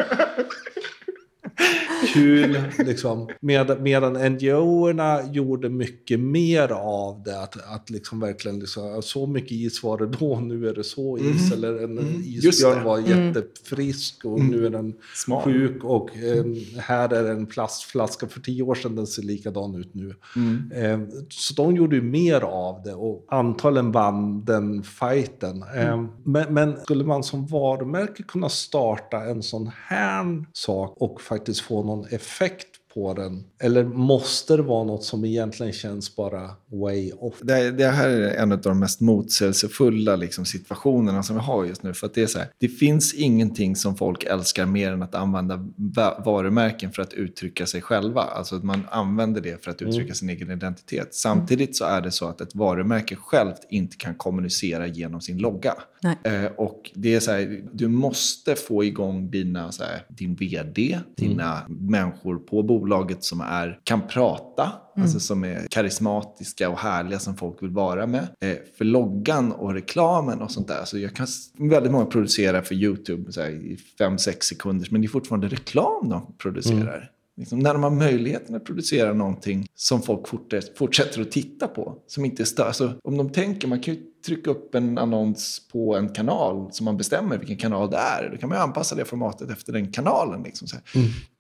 [2.13, 3.30] Kul, liksom.
[3.39, 7.41] Med, medan NGO-erna gjorde mycket mer av det.
[7.41, 11.17] Att, att liksom verkligen, liksom, så mycket is var det då, nu är det så
[11.17, 11.52] is.
[11.52, 12.02] Eller en det.
[12.02, 15.43] isbjörn var jättefrisk och nu är den Smart.
[15.43, 15.84] sjuk.
[15.84, 16.46] Och eh,
[16.78, 20.15] här är en plastflaska för tio år sedan, den ser likadan ut nu.
[20.74, 25.63] Eh, så de gjorde ju mer av det och antagligen vann den fighten.
[25.76, 31.46] Eh, men, men skulle man som varumärke kunna starta en sån här sak och faktiskt
[31.55, 33.43] få någon effekt på den?
[33.60, 37.36] Eller måste det vara något som egentligen känns bara way off?
[37.41, 41.83] Det, det här är en av de mest motsägelsefulla liksom, situationerna som vi har just
[41.83, 41.93] nu.
[41.93, 45.15] För att det är så här, det finns ingenting som folk älskar mer än att
[45.15, 48.21] använda va- varumärken för att uttrycka sig själva.
[48.21, 51.15] Alltså att man använder det för att uttrycka sin egen identitet.
[51.15, 55.73] Samtidigt så är det så att ett varumärke självt inte kan kommunicera genom sin logga.
[56.01, 56.17] Nej.
[56.23, 60.99] Eh, och det är så här, du måste få igång dina, så här, din vd,
[61.15, 62.87] dina människor på bolaget
[63.23, 68.28] som är, kan prata, alltså som är karismatiska och härliga som folk vill vara med.
[68.41, 72.76] Eh, för loggan och reklamen och sånt där, så jag kan, väldigt många producerar för
[72.76, 77.12] YouTube så här, i 5-6 sekunder, men det är fortfarande reklam de producerar.
[77.38, 80.28] Liksom, när de har möjligheten att producera någonting som folk
[80.78, 81.97] fortsätter, att titta på.
[82.08, 82.65] Som inte stör.
[82.65, 86.86] Alltså, om de tänker, man kan ju trycka upp en annons på en kanal som
[86.86, 88.30] man bestämmer vilken kanal det är.
[88.32, 90.43] Då kan man ju anpassa det formatet efter den kanalen.
[90.43, 90.82] Liksom, här.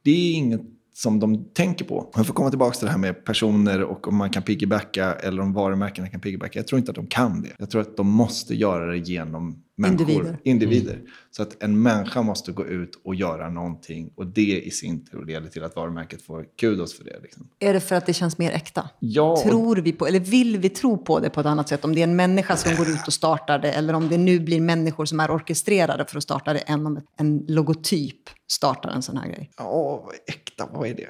[0.03, 0.61] Det är inget
[0.97, 2.11] som de tänker på.
[2.15, 5.41] Jag får komma tillbaka till det här med personer och om man kan piggybacka eller
[5.41, 6.59] om varumärkena kan piggybacka.
[6.59, 7.49] Jag tror inte att de kan det.
[7.59, 10.09] Jag tror att de måste göra det genom människor.
[10.09, 10.39] Individer.
[10.43, 11.01] individer.
[11.31, 15.25] Så att en människa måste gå ut och göra någonting och det i sin tur
[15.25, 17.19] leder till att varumärket får kudos för det.
[17.21, 17.47] Liksom.
[17.59, 18.89] Är det för att det känns mer äkta?
[18.99, 21.85] Ja, Tror vi på, eller vill vi tro på det på ett annat sätt?
[21.85, 24.39] Om det är en människa som går ut och startar det, eller om det nu
[24.39, 29.01] blir människor som är orkestrerade för att starta det, än om en logotyp startar en
[29.01, 29.51] sån här grej.
[29.57, 31.07] Ja, äkta, vad är det?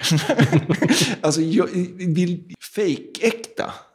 [1.21, 2.55] alltså, jag, vi,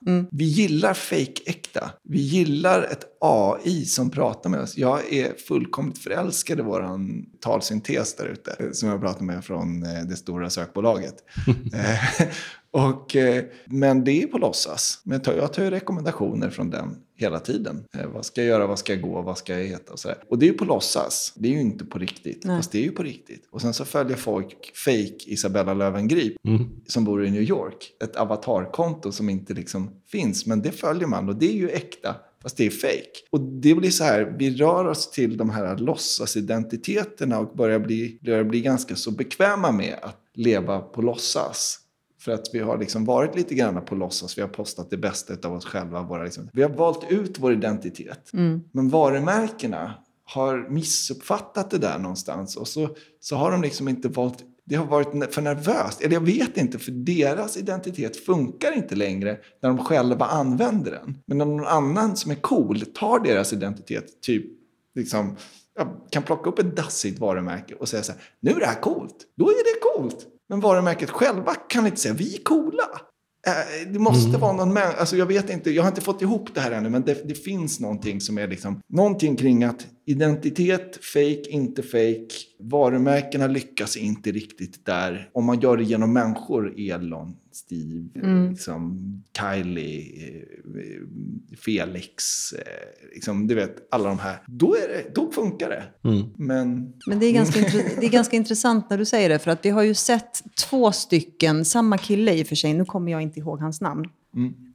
[0.07, 0.27] fake-äkta.
[0.31, 1.91] Vi gillar fake-äkta.
[2.05, 4.77] Vi gillar ett AI som pratar med oss.
[4.79, 6.99] Jag är fullkomligt förälskad i vår
[7.41, 8.57] talsyntes där ute.
[8.59, 11.15] eh, Som jag pratar med från eh, det stora sökbolaget.
[12.73, 15.01] Och, eh, men det är på låtsas.
[15.05, 17.85] Men jag tar, jag tar ju rekommendationer från den hela tiden.
[17.99, 20.19] Eh, vad ska jag göra, vad ska jag gå, vad ska jag heta och sådär.
[20.29, 21.33] Och det är ju på låtsas.
[21.37, 22.45] Det är ju inte på riktigt.
[22.45, 22.57] Nej.
[22.57, 23.49] Fast det är ju på riktigt.
[23.51, 26.37] Och sen så följer folk fake Isabella Löwengrip
[26.87, 27.93] som bor i New York.
[28.05, 30.47] Ett avatarkonto som inte liksom finns.
[30.47, 32.17] Men det följer man och det är ju äkta.
[32.43, 33.19] Fast det är fake.
[33.31, 38.19] Och det blir så här, vi rör oss till de här låtsasidentiteterna och börjar bli,
[38.23, 41.79] börjar bli ganska så bekväma med att leva på låtsas.
[42.25, 44.39] För att vi har liksom varit lite grann på låtsas.
[44.39, 46.03] Vi har postat det bästa av oss själva.
[46.03, 46.49] Våra liksom.
[46.53, 48.31] Vi har valt ut vår identitet.
[48.73, 52.57] Men varumärkena har missuppfattat det där någonstans.
[52.57, 52.89] Och så,
[53.21, 54.39] så har de liksom inte valt...
[54.65, 56.01] Det har varit för nervöst.
[56.01, 61.19] Eller jag vet inte, för deras identitet funkar inte längre när de själva använder den.
[61.27, 64.45] Men om någon annan som är cool tar deras identitet, typ
[64.95, 65.37] liksom,
[66.11, 69.17] kan plocka upp ett dassigt varumärke och säga så här, nu är det här coolt.
[69.37, 70.27] Då är det coolt.
[70.53, 72.83] Men varumärket själva kan inte säga, vi är coola.
[73.47, 76.55] Eh, Det måste vara någon män, alltså jag vet inte, jag har inte fått ihop
[76.55, 80.99] det här ännu, men det, det finns någonting som är liksom, någonting kring att identitet,
[81.03, 85.31] fake, inte fake, varumärkena lyckas inte riktigt där.
[85.33, 88.09] Om man gör det genom människor, Elon, Steve,
[88.51, 88.99] liksom,
[89.39, 94.43] Kylie, eh, Felix, eh, liksom, du vet, alla de här.
[94.47, 95.85] Då, är det, då funkar det.
[96.37, 97.61] Men Men det är, ganska
[98.01, 100.93] det är ganska intressant när du säger det, för att vi har ju sett två
[100.93, 104.05] stycken, samma kille i och för sig, nu kommer jag inte ihåg hans namn,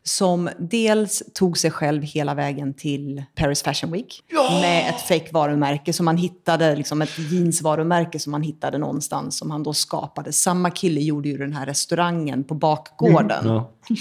[0.07, 4.23] som dels tog sig själv hela vägen till Paris Fashion Week
[4.61, 9.51] med ett fake varumärke som man hittade, liksom ett jeansvarumärke som man hittade någonstans som
[9.51, 10.33] han då skapade.
[10.33, 13.47] Samma kille gjorde ju den här restaurangen på bakgården.
[13.47, 13.71] Ja.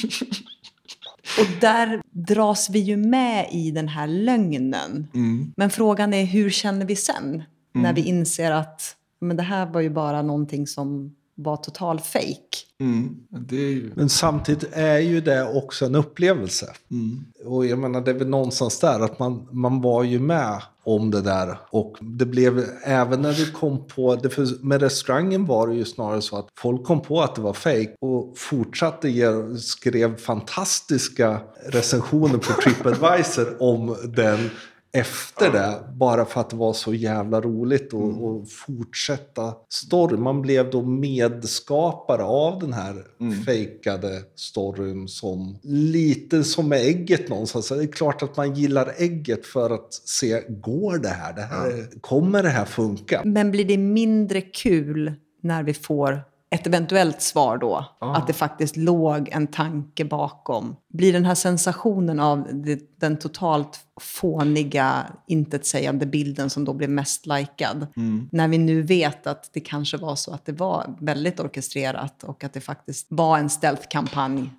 [1.38, 5.08] Och där dras vi ju med i den här lögnen.
[5.56, 7.42] Men frågan är hur känner vi sen?
[7.74, 12.56] När vi inser att men det här var ju bara någonting som var total fake.
[12.80, 13.92] mm, det är ju...
[13.94, 16.72] Men samtidigt är ju det också en upplevelse.
[16.90, 17.24] Mm.
[17.44, 21.10] Och jag menar, det är väl någonstans där att man, man var ju med om
[21.10, 21.58] det där.
[21.70, 25.84] Och det blev, även när vi kom på, det, för med restaurangen var det ju
[25.84, 31.40] snarare så att folk kom på att det var fake och fortsatte ge, skrev fantastiska
[31.66, 34.50] recensioner på Tripadvisor om den
[34.96, 35.74] efter det.
[35.94, 38.24] Bara för att det var så jävla roligt att Mm.
[38.42, 40.22] att fortsätta storyn.
[40.22, 43.42] Man blev då medskapare av den här Mm.
[43.44, 47.68] fejkade storyn som lite som med ägget någonstans.
[47.68, 51.32] Det är klart att man gillar ägget för att se, går det här?
[51.32, 53.22] Det här Kommer det här funka?
[53.24, 57.84] Men blir det mindre kul när vi får ett eventuellt svar då?
[57.98, 60.76] Att det faktiskt låg en tanke bakom.
[60.92, 62.64] Blir den här sensationen av
[63.00, 67.86] den totalt fåniga, intetsägande bilden som då blev mest likad.
[68.32, 72.44] När vi nu vet att det kanske var så att det var väldigt orkestrerat och
[72.44, 74.50] att det faktiskt var en stealth-kampanj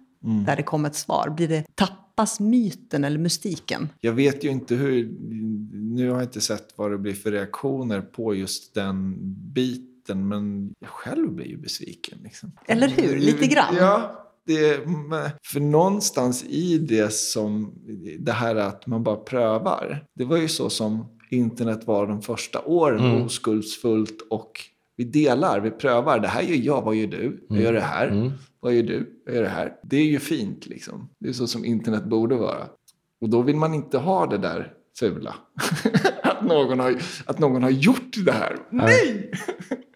[0.45, 1.34] där det kom ett svar.
[1.36, 3.89] Blir det, tappas myten eller mystiken?
[4.02, 5.17] Jag vet ju inte hur...
[5.71, 9.15] Nu har jag inte sett vad det blir för reaktioner på just den
[9.54, 9.96] biten.
[10.15, 12.20] Men jag själv blir ju besviken.
[12.24, 12.52] Liksom.
[12.67, 13.17] Eller hur?
[13.17, 13.76] Lite grann.
[13.76, 14.24] Ja.
[14.46, 14.80] Det,
[15.43, 17.74] för någonstans i det som...
[18.20, 20.06] Det här att man bara prövar.
[20.15, 23.22] Det var ju så som internet var de första åren.
[23.22, 24.52] Oskuldsfullt och
[24.96, 26.20] vi delar, vi prövar.
[26.20, 27.46] Det här gör jag, vad gör du?
[27.50, 28.32] Jag gör det här.
[28.60, 29.22] Vad gör du?
[29.26, 29.74] Jag gör det här.
[29.84, 31.10] Det är ju fint liksom.
[31.20, 32.67] Det är så som internet borde vara.
[33.22, 35.36] Och då vill man inte ha det där fula.
[36.24, 38.58] att, någon har, att någon har gjort det här.
[38.70, 38.88] Nej!
[38.89, 39.32] Nej,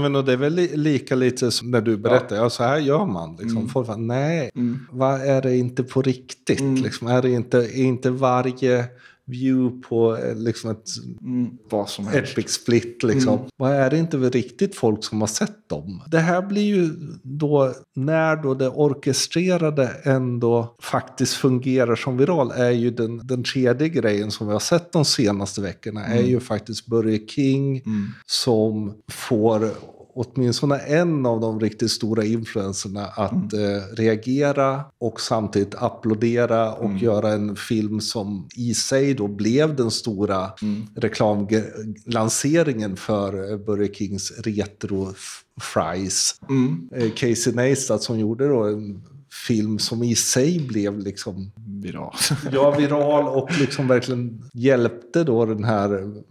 [0.00, 2.78] men och det är väl li- lika lite som när du berättar, ja, så här
[2.78, 3.36] gör man.
[3.40, 3.68] Liksom.
[3.68, 4.50] Folk bara, nej,
[4.90, 6.60] vad är det inte på riktigt?
[6.82, 8.84] Liksom, är det inte, är inte varje
[9.26, 10.88] view på eh, liksom ett
[11.20, 12.32] Mm, vad som helst.
[12.32, 13.38] epic split liksom.
[13.56, 16.02] Vad är det inte riktigt folk som har sett dem?
[16.06, 16.90] Det här blir ju
[17.22, 23.88] då, när då det orkestrerade ändå faktiskt fungerar som viral, är ju den, den tredje
[23.88, 27.82] grejen som vi har sett de senaste veckorna, är ju faktiskt Börje King
[28.26, 29.70] som får
[30.14, 37.32] åtminstone en av de riktigt stora influenserna att eh, reagera och samtidigt applådera och göra
[37.32, 40.50] en film som i sig då blev den stora
[40.96, 45.14] reklamlanseringen för eh, Burger Kings retro
[45.60, 46.40] fries.
[46.94, 49.02] Eh, Casey Neistat som gjorde då en
[49.46, 51.52] film som i sig blev liksom
[51.84, 52.14] Viral.
[52.52, 56.24] Ja, viral och liksom verkligen hjälpte då den här mm,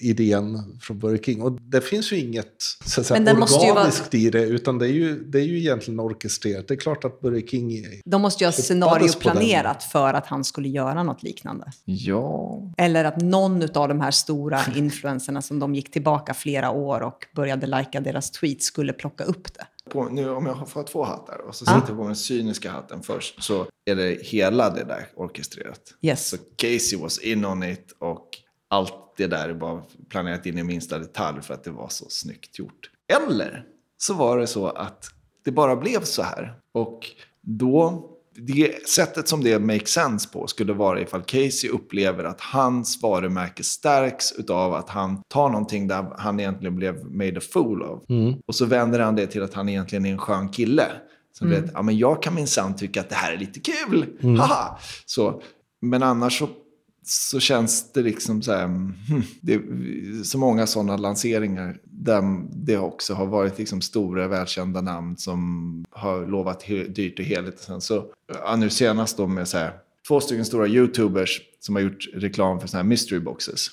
[0.00, 1.42] idén från Burger King.
[1.42, 4.86] Och det finns ju inget så att säga, ju vara- organiskt i det, utan det
[4.86, 6.68] är, ju, det är ju egentligen orkestrerat.
[6.68, 7.84] Det är klart att Burger King...
[8.04, 11.72] De måste ju ha scenarioplanerat för att han skulle göra något liknande.
[11.84, 12.62] ja.
[12.76, 17.26] Eller att någon av de här stora influenserna som de gick tillbaka flera år och
[17.34, 19.66] började lajka deras tweets skulle plocka upp det.
[19.90, 22.70] På, nu om jag har fått två hattar och så sätter jag på den cyniska
[22.70, 25.94] hatten först så är det hela det där orkestrerat.
[26.02, 26.28] Yes.
[26.28, 28.28] Så Casey was in on it och
[28.68, 32.04] allt det där är bara planerat in i minsta detalj för att det var så
[32.08, 32.90] snyggt gjort.
[33.12, 33.64] Eller
[33.96, 35.04] så var det så att
[35.44, 36.60] det bara blev så här.
[36.72, 42.40] Och då, det sättet som det makes sense på skulle vara ifall Casey upplever att
[42.40, 47.82] hans varumärke stärks utav att han tar någonting där han egentligen blev made a fool
[47.82, 48.04] av.
[48.46, 50.86] Och så vänder han det till att han egentligen är en skön kille.
[51.32, 54.06] Som vet, ja men jag kan minsann tycka att det här är lite kul.
[54.38, 54.78] Haha!
[55.06, 55.42] Så,
[55.80, 56.48] men annars så,
[57.10, 62.78] så känns det liksom så här, hmm, det är så många sådana lanseringar där det
[62.78, 67.58] också har varit liksom stora välkända namn som har lovat dyrt och heligt.
[67.58, 68.04] Sen så,
[68.44, 69.72] ja, nu senast då med så här,
[70.08, 73.66] två stycken stora YouTubers som har gjort reklam för sådana här mystery boxes.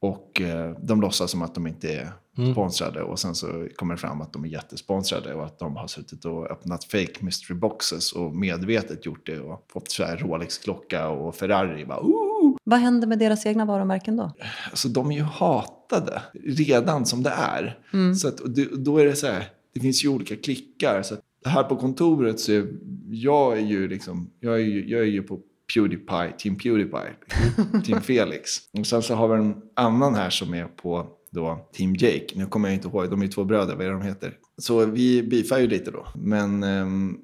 [0.00, 2.12] Och eh, de låtsas som att de inte är
[2.52, 5.86] sponsrade och sen så kommer det fram att de är jättesponsrade och att de har
[5.86, 11.08] suttit och öppnat fake mystery boxes och medvetet gjort det och fått så här Rolex-klocka
[11.08, 11.84] och Ferrari.
[11.84, 12.51] Bara, Ooh!
[12.72, 14.32] Vad händer med deras egna varumärken då?
[14.70, 17.78] Alltså de är ju hatade redan som det är.
[18.14, 18.36] Så att,
[18.84, 21.02] då är det så här, det finns ju olika klickar.
[21.02, 22.66] Så här på kontoret så är
[23.10, 25.40] jag är ju liksom, jag är ju, jag är ju på
[25.74, 27.12] Pewdiepie, Team Pewdiepie,
[27.84, 28.50] Team Felix.
[28.78, 32.26] Och sen så har vi en annan här som är på då Team Jake.
[32.34, 34.38] Nu kommer jag inte ihåg, de är två bröder, vad är det de heter?
[34.58, 36.06] Så vi beefar ju lite då.
[36.14, 37.18] Men ehm,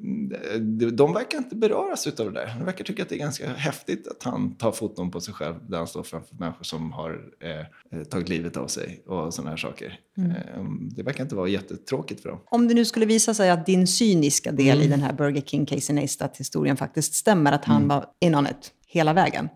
[0.93, 2.55] de, verkar inte beröras av det där.
[2.59, 5.55] De verkar tycka att det är ganska häftigt att han tar foton på sig själv
[5.69, 9.57] där han står framför människor som har eh, tagit livet av sig och sådana här
[9.57, 10.01] saker.
[10.19, 12.39] Ehm, det verkar inte vara jättetråkigt för dem.
[12.47, 15.67] Om det nu skulle visa sig att din cyniska del i den här Burger King
[15.67, 19.49] Casey Neistat-historien faktiskt stämmer, att han var in on it hela vägen.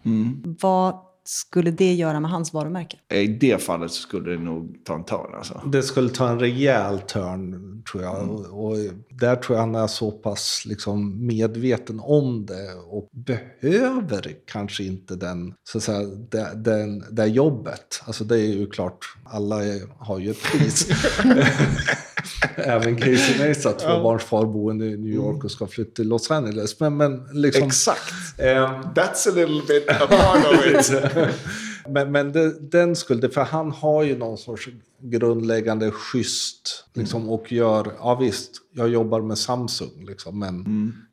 [0.60, 2.96] Vad skulle det göra med hans varumärke?
[3.14, 5.60] I det fallet så skulle det nog ta en törn alltså.
[5.72, 8.30] Det skulle ta en rejäl turn, tror jag.
[8.30, 8.76] Och, och
[9.10, 15.16] där tror jag han är så pass liksom, medveten om det och behöver kanske inte
[15.16, 18.02] den, så att säga, det, den, det jobbet.
[18.04, 20.88] Alltså det är ju klart, alla är, har ju ett pris.
[22.56, 26.80] Även Casey Neistat, tvåbarnsfar boende i New York och ska flytta till Los Angeles.
[26.80, 27.66] Men, men liksom...
[27.66, 28.12] Exakt.
[28.38, 30.90] ehm, That's a little bit a part of it.
[31.88, 34.68] men, men det, den skulle, för han har ju någon sorts
[35.02, 36.84] grundläggande schysst.
[36.94, 40.64] Liksom, och gör, ja visst, jag jobbar med Samsung, liksom, men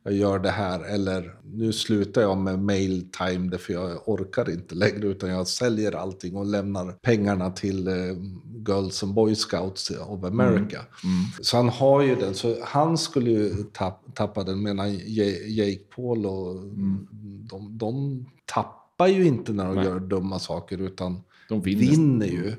[0.04, 0.80] jag gör det här.
[0.94, 5.92] Eller nu slutar jag med mail time för jag orkar inte längre utan jag säljer
[5.96, 7.94] allting och lämnar pengarna till eh,
[8.68, 10.80] Girls and Boy Scouts of America.
[11.40, 15.80] Så han har ju den, så han skulle ju tapp, tappa den medan Ja- Jake
[15.96, 16.54] Paul och
[17.50, 21.80] de, de tappar ju inte när de gör dumma saker utan De vinner.
[21.80, 22.52] vinner ju.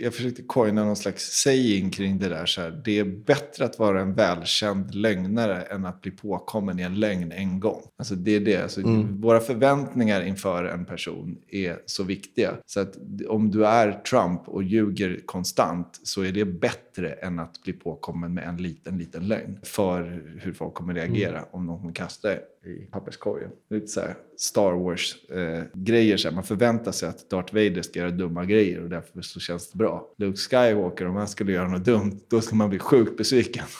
[0.00, 2.46] Jag försökte coina någon slags saying kring det där.
[2.46, 6.82] Så här, det är bättre att vara en välkänd lögnare än att bli påkommen i
[6.82, 7.82] en lögn en gång.
[7.98, 8.62] Alltså det är det.
[8.62, 8.80] Alltså,
[9.10, 12.52] Våra förväntningar inför en person är så viktiga.
[12.66, 12.94] Så att
[13.28, 18.34] om du är Trump och ljuger konstant så är det bättre än att bli påkommen
[18.34, 19.58] med en liten, liten lögn.
[19.62, 23.50] För hur folk kommer reagera om någon kommer kasta det i papperskorgen.
[23.70, 26.26] Lite så här Star Wars-grejer.
[26.26, 26.34] Eh.
[26.34, 29.78] Man förväntar sig att Darth Vader ska göra dumma grejer och därför så känns det
[29.78, 30.08] bra.
[30.16, 33.64] Luke Skywalker, om han skulle göra något dumt, då ska man bli sjukt besviken.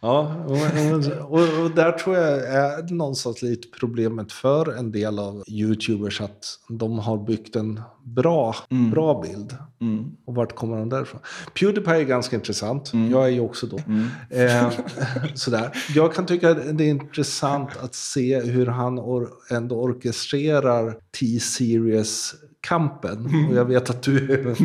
[0.00, 5.44] Ja, och, och, och där tror jag är någonstans lite problemet för en del av
[5.48, 7.80] YouTubers att de har byggt en
[8.14, 8.54] bra,
[8.90, 9.56] bra bild.
[10.26, 11.20] Och vart kommer de därifrån?
[11.60, 12.92] Pewdiepie är ganska intressant.
[13.10, 13.78] Jag är ju också då.
[14.36, 14.70] Eh,
[15.34, 15.70] sådär.
[15.94, 20.96] Jag kan tycka att det är intressant att se hur han or ändå orkestrerar
[22.68, 23.48] T-series-kampen.
[23.50, 24.56] Och jag vet att du även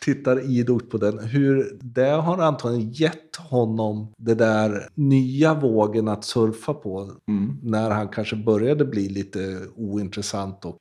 [0.00, 1.18] tittar idogt på den.
[1.18, 7.10] Hur det har antagligen gett honom det där nya vågen att surfa på.
[7.62, 10.76] När han kanske började bli lite ointressant och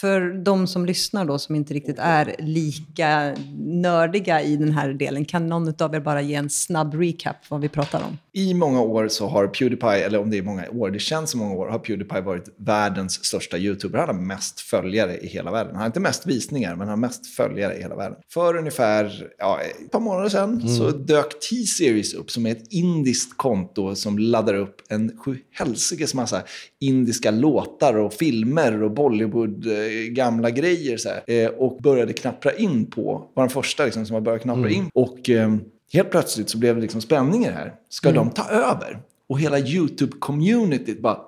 [0.00, 5.24] För de som lyssnar då, som inte riktigt är lika nördiga i den här delen,
[5.24, 8.18] kan någon av er bara ge en snabb recap vad vi pratar om?
[8.38, 11.40] I många år så har Pewdiepie, eller om det är många år, det känns som
[11.40, 13.98] många år, har Pewdiepie varit världens största YouTuber.
[13.98, 15.72] Han har mest följare i hela världen.
[15.72, 18.18] Han har inte mest visningar, men han har mest följare i hela världen.
[18.32, 23.36] För ungefär ja, ett par månader sedan så dök T-Series upp som är ett indiskt
[23.36, 26.42] konto som laddar upp en sjuhelsikes massa
[26.80, 29.72] indiska låtar och filmer och Bollywood eh,
[30.10, 30.96] gamla grejer.
[30.96, 34.42] Så här, eh, och började knappra in på, var den första liksom, som har börjat
[34.42, 34.90] knappra in.
[34.94, 35.56] Och eh,
[35.92, 37.74] helt plötsligt så blev det liksom spänning i det här.
[37.88, 39.00] Ska de ta över?
[39.28, 41.18] Och hela YouTube-communityt bara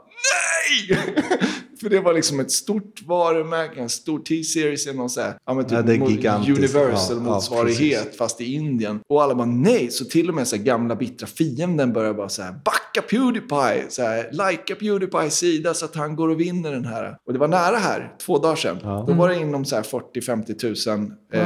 [0.88, 0.98] nej!
[1.80, 5.64] För det var liksom ett stort varumärke, en stor T-series, någon så här, ja, men
[5.64, 6.58] typ Ja, det är mo- gigantiskt.
[6.58, 9.00] Universal Ja, ja, fast i Indien.
[9.08, 12.28] Och alla bara nej, så till och med så här gamla bittra fienden börjar bara
[12.28, 16.72] så här backa Pewdiepie, så här, likea Pewdiepies sida så att han går och vinner
[16.72, 17.16] den här.
[17.26, 18.78] Och det var nära här, två dagar sedan.
[19.06, 21.42] Då var det inom så här 40-50 tusen eh,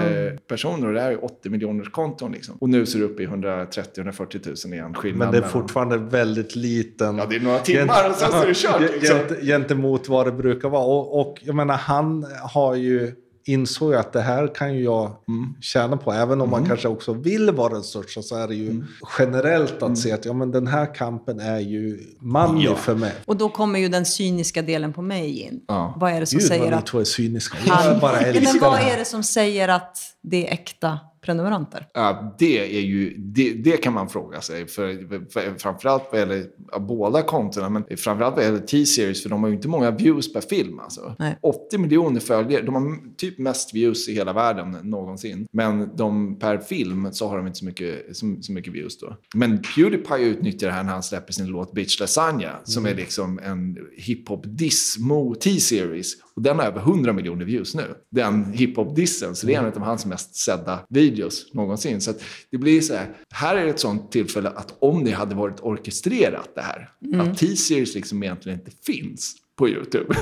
[0.48, 2.56] personer och det här är 80 miljoners konton liksom.
[2.60, 4.94] Och nu ser det upp i 130-140 tusen igen.
[4.94, 7.18] Skillnad Men det är mellan- fortfarande väldigt liten.
[7.18, 9.18] Ja, det är några timmar och sen så är det kört, liksom.
[9.18, 10.84] Gent- Gentemot vad det brukar vara.
[10.84, 13.14] Och, och jag menar, han har ju
[13.46, 15.54] insåg ju att det här kan ju jag Mm.
[15.60, 16.12] tjäna på.
[16.12, 18.84] Även om man kanske också vill vara den största så är det ju Mm.
[19.18, 22.74] generellt att se att ja, men den här kampen är ju money Ja.
[22.74, 23.12] för mig.
[23.26, 25.60] Och då kommer ju den cyniska delen på mig in.
[25.68, 25.94] Ja.
[25.96, 27.56] Vad är det som Gud vad säger ni att två är cyniska.
[27.68, 27.86] han...
[27.92, 28.94] Jag bara älskar Men vad det här.
[28.94, 31.86] är det som säger att det är äkta prenumeranter?
[31.94, 34.66] Ja, det är ju, det, det kan man fråga sig.
[34.66, 36.46] För, för, framförallt vad gäller
[36.80, 40.40] båda kontona, men framförallt vad gäller T-series, för de har ju inte många views per
[40.40, 40.78] film.
[40.78, 41.14] Alltså.
[41.18, 41.38] Nej.
[41.42, 45.46] 80 miljoner följare, de har typ mest views i hela världen någonsin.
[45.52, 49.16] Men de, per film så har de inte så mycket, så, så mycket views då.
[49.34, 53.38] Men Pewdiepie utnyttjar det här när han släpper sin låt Bitch Lasagna, som är liksom
[53.38, 56.23] en hiphop-diss mot T-series.
[56.36, 57.94] Och den har över 100 miljoner views nu.
[58.10, 62.00] Den hiphop-dissen, så det är en av hans mest sedda videos någonsin.
[62.00, 62.12] Så
[62.50, 66.50] det blir så här, här är ett sånt tillfälle att om det hade varit orkestrerat
[66.54, 70.14] det här, att T-series liksom egentligen inte finns på YouTube.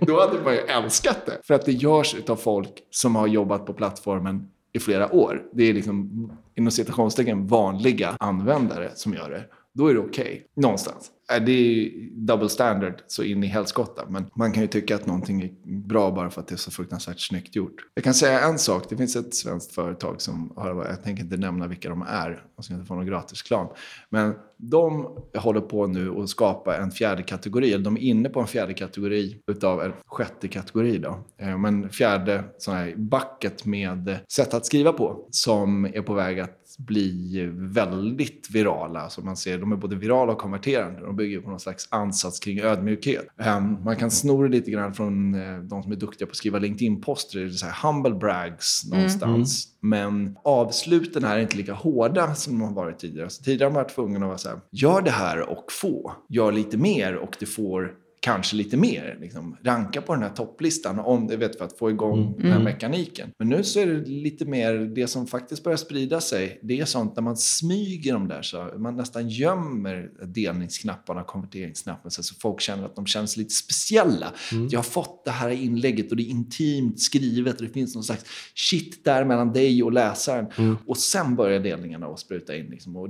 [0.00, 1.38] Då hade man ju älskat det.
[1.42, 5.42] För att det görs av folk som har jobbat på plattformen i flera år.
[5.52, 9.44] Det är liksom inom citationstecken vanliga användare som gör det.
[9.74, 11.10] Då är det okej, någonstans.
[11.32, 14.06] Äh, det är double standard så in i helskotta.
[14.08, 15.50] Men man kan ju tycka att någonting är
[15.88, 17.74] bra bara för att det är så fruktansvärt snyggt gjort.
[17.94, 18.84] Jag kan säga en sak.
[18.88, 22.44] Det finns ett svenskt företag som har, jag tänker inte nämna vilka de är.
[22.56, 23.66] Jag ska inte få någon gratisklam.
[24.10, 27.72] Men de håller på nu att skapa en fjärde kategori.
[27.72, 31.18] Eller de är inne på en fjärde kategori utav en sjätte kategori då.
[31.38, 35.28] Eh, men fjärde sån här bucket med sätt att skriva på.
[35.30, 39.10] Som är på väg att bli väldigt virala.
[39.10, 41.00] Så man ser, de är både virala och konverterande.
[41.00, 43.26] De bygger på någon slags ansats kring ödmjukhet.
[43.36, 46.36] Um, man kan sno det lite grann från uh, de som är duktiga på att
[46.36, 47.40] skriva LinkedIn-poster.
[47.40, 49.68] Det så här humble brags någonstans.
[49.80, 53.30] Men avsluten här är inte lika hårda som de har varit tidigare.
[53.30, 56.12] Så tidigare har man varit tvungen att vara så här, gör det här och få.
[56.28, 59.18] Gör lite mer och du får kanske lite mer.
[59.20, 62.42] Liksom, ranka på den här topplistan om det vet för att få igång Mm.
[62.42, 63.30] den här mekaniken.
[63.38, 66.60] Men nu så är det lite mer det som faktiskt börjar sprida sig.
[66.62, 72.10] Det är sånt när man smyger dem där så man nästan gömmer delningsknapparna och konverteringsknappen
[72.10, 74.32] så folk känner att de känns lite speciella.
[74.70, 78.04] Jag har fått det här inlägget och det är intimt skrivet och det finns någon
[78.04, 80.46] slags shit där mellan dig och läsaren.
[80.86, 82.66] Och sen börjar delningarna att spruta in.
[82.66, 82.96] Liksom.
[82.96, 83.08] Och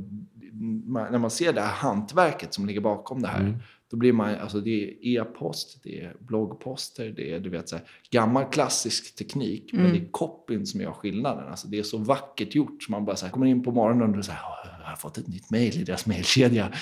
[1.11, 3.59] när man ser det här hantverket som ligger bakom det här
[3.93, 7.77] då blir man, alltså det är e-post, det är bloggposter, det är du vet, så
[7.77, 9.71] här, gammal klassisk teknik.
[9.73, 11.49] Men det är copyn som gör skillnaden.
[11.49, 12.83] Alltså det är så vackert gjort.
[12.83, 15.19] Så man bara så här, kommer in på morgonen och säger "Åh, jag har fått
[15.19, 16.73] ett nytt mejl i deras mejlkedja.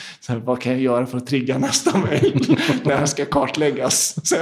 [0.44, 4.16] Vad kan jag göra för att trigga nästa mejl när den ska kartläggas?
[4.28, 4.36] Så,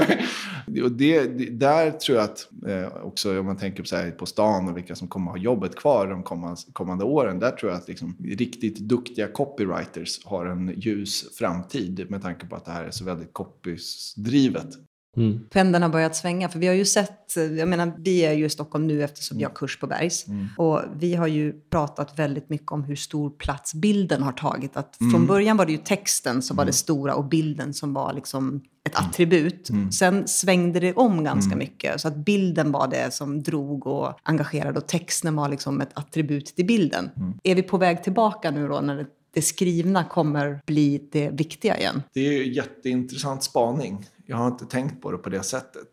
[0.84, 4.10] och det, det, där tror jag att eh, också om man tänker på, så här,
[4.10, 7.38] på stan och vilka som kommer ha jobbet kvar de kommande, kommande åren.
[7.38, 12.56] Där tror jag att liksom, riktigt duktiga copywriters har en ljus framtid med tanke på
[12.56, 14.87] att det här är så väldigt copysdrivet.
[15.16, 15.40] Mm.
[15.50, 16.48] Pendeln har börjat svänga.
[16.48, 19.44] För vi har ju sett, jag menar, vi är ju i Stockholm nu eftersom vi
[19.44, 20.26] har kurs på Bergs.
[20.56, 24.76] Och vi har ju pratat väldigt mycket om hur stor plats bilden har tagit.
[24.76, 28.12] Att Från början var det ju texten som var det stora och bilden som var
[28.12, 29.70] liksom ett attribut.
[29.98, 32.00] Sen svängde det om ganska mycket.
[32.00, 36.46] Så att bilden var det som drog och engagerade och texten var liksom ett attribut
[36.46, 37.10] till bilden.
[37.42, 41.78] Är vi på väg tillbaka nu då när det, det skrivna kommer bli det viktiga
[41.78, 42.02] igen?
[42.14, 44.06] Det är ju jätteintressant spaning.
[44.30, 45.88] Jag har inte tänkt på det på det sättet.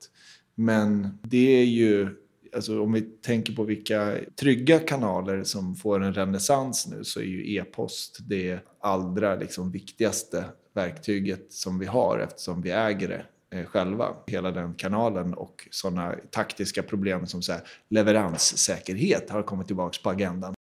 [0.56, 2.10] Men det är ju,
[2.56, 7.24] alltså om vi tänker på vilka trygga kanaler som får en renässans nu så är
[7.24, 13.26] ju e-post det allra liksom viktigaste verktyget som vi har eftersom vi äger det
[13.58, 14.16] eh, själva.
[14.28, 20.10] Hela den kanalen och sådana taktiska problem som så här, leveranssäkerhet har kommit tillbaka på
[20.10, 20.55] agendan.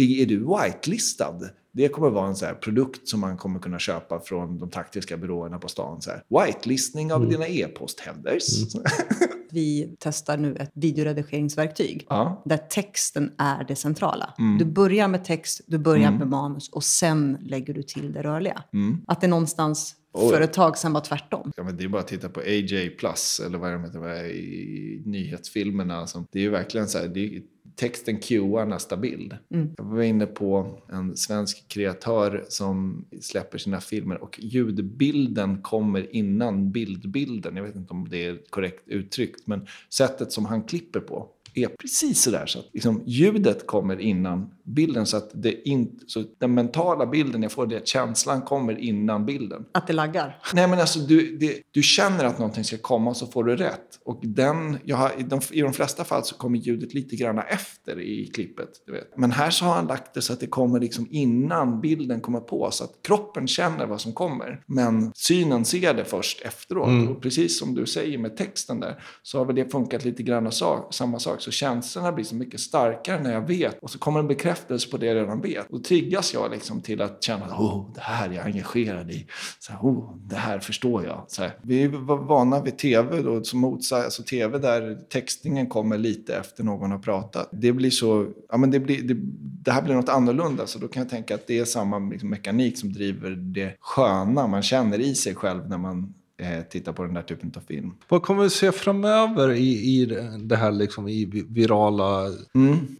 [0.00, 1.40] Är du whitelistad?
[1.72, 5.58] Det kommer vara en så produkt som man kommer kunna köpa från de taktiska byråerna
[5.58, 6.02] på stan.
[6.02, 6.46] Så här.
[6.46, 8.74] Whitelistning av dina e-postheaders.
[9.52, 12.06] Vi testar nu ett videoredigeringsverktyg.
[12.08, 12.42] Ja.
[12.44, 14.34] Där texten är det centrala.
[14.58, 18.62] Du börjar med text, du börjar med manus och sen lägger du till det rörliga.
[19.06, 20.30] Att det någonstans Oj.
[20.30, 21.52] för ett tag sedan var tvärtom.
[21.56, 24.10] Ja, men det är bara att titta på AJ Plus eller vad de heter vad
[24.10, 26.06] är det, i nyhetsfilmerna.
[26.06, 27.42] Som, det är ju verkligen så här, det är,
[27.80, 29.36] texten cuear nästa bild.
[29.48, 36.70] Jag var inne på en svensk kreatör som släpper sina filmer och ljudbilden kommer innan
[36.72, 37.56] bildbilden.
[37.56, 41.68] Jag vet inte om det är korrekt uttryckt, men sättet som han klipper på är
[41.68, 42.46] precis sådär.
[42.46, 47.42] Så att liksom, ljudet kommer innan bilden så att det in, så den mentala bilden
[47.42, 49.64] jag får, det är att känslan kommer innan bilden.
[49.72, 50.42] Att det laggar.
[50.54, 54.00] Nej men alltså du, det, du känner att någonting ska komma så får du rätt.
[54.04, 57.38] Och den, jag har, i, de, i de flesta fall så kommer ljudet lite grann
[57.38, 58.68] efter i klippet.
[58.86, 59.16] Du vet.
[59.16, 62.40] Men här så har han lagt det så att det kommer liksom innan bilden kommer
[62.40, 62.70] på.
[62.70, 64.62] Så att kroppen känner vad som kommer.
[64.66, 67.10] Men synen ser det först efteråt.
[67.10, 70.52] Och precis som du säger med texten där så har väl det funkat lite grann
[70.52, 71.40] sa, samma sak.
[71.40, 73.78] Så känslorna blir så mycket starkare när jag vet.
[73.82, 75.68] Och så kommer en bekräftelse på det jag redan vet.
[75.68, 79.26] Då triggas jag liksom till att känna att oh, det här är jag engagerad i.
[79.58, 81.24] Så här, oh, det här förstår jag.
[81.28, 81.52] Så här.
[81.62, 86.64] Vi var vana vid tv då, som motsäger, alltså tv där textningen kommer lite efter
[86.64, 87.48] någon har pratat.
[87.52, 89.16] Det blir så, ja men det, blir, det,
[89.64, 90.66] det här blir något annorlunda.
[90.66, 94.46] Så då kan jag tänka att det är samma liksom, mekanik som driver det sköna
[94.46, 97.92] man känner i sig själv när man eh, tittar på den där typen av film.
[98.08, 100.06] Vad kommer vi se framöver i, i
[100.40, 102.26] det här liksom i vi- virala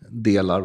[0.09, 0.61] delar?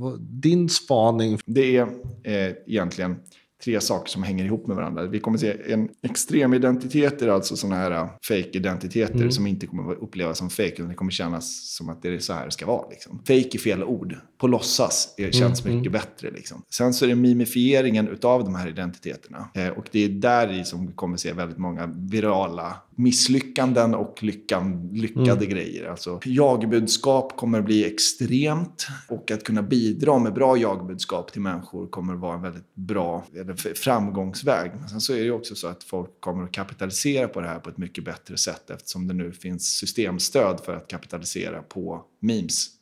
[0.00, 1.38] Vad- Din spaning?
[1.46, 1.82] Det är
[2.22, 3.16] eh, egentligen
[3.64, 5.06] tre saker som hänger ihop med varandra.
[5.06, 10.50] Vi kommer se en extremidentiteter, alltså sådana här uh, fake-identiteter som inte kommer upplevas som
[10.50, 12.88] fake, utan det kommer kännas som att det är så här det ska vara.
[12.88, 13.18] Liksom.
[13.18, 14.16] Fake är fel ord.
[14.38, 16.30] På låtsas är, känns mycket bättre.
[16.30, 16.62] Liksom.
[16.70, 19.48] Sen så är det mimifieringen utav de här identiteterna.
[19.54, 24.22] Eh, och det är där i som vi kommer se väldigt många virala misslyckanden och
[24.22, 25.90] lyckan, lyckade grejer.
[25.90, 32.14] Alltså, jagbudskap kommer bli extremt och att kunna bidra med bra jagbudskap till människor kommer
[32.14, 34.70] vara en väldigt bra eller framgångsväg.
[34.80, 37.48] Men sen så är det ju också så att folk kommer att kapitalisera på det
[37.48, 42.04] här på ett mycket bättre sätt eftersom det nu finns systemstöd för att kapitalisera på
[42.20, 42.79] memes.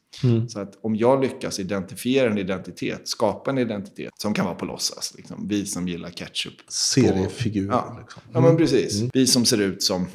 [0.48, 4.64] Så att om jag lyckas identifiera en identitet, skapa en identitet som kan vara på
[4.64, 6.54] låtsas, liksom, vi som gillar ketchup.
[6.68, 7.68] Seriefigur.
[7.68, 8.22] Ja, Liksom.
[8.32, 9.02] ja men precis.
[9.12, 10.06] Vi som ser ut som...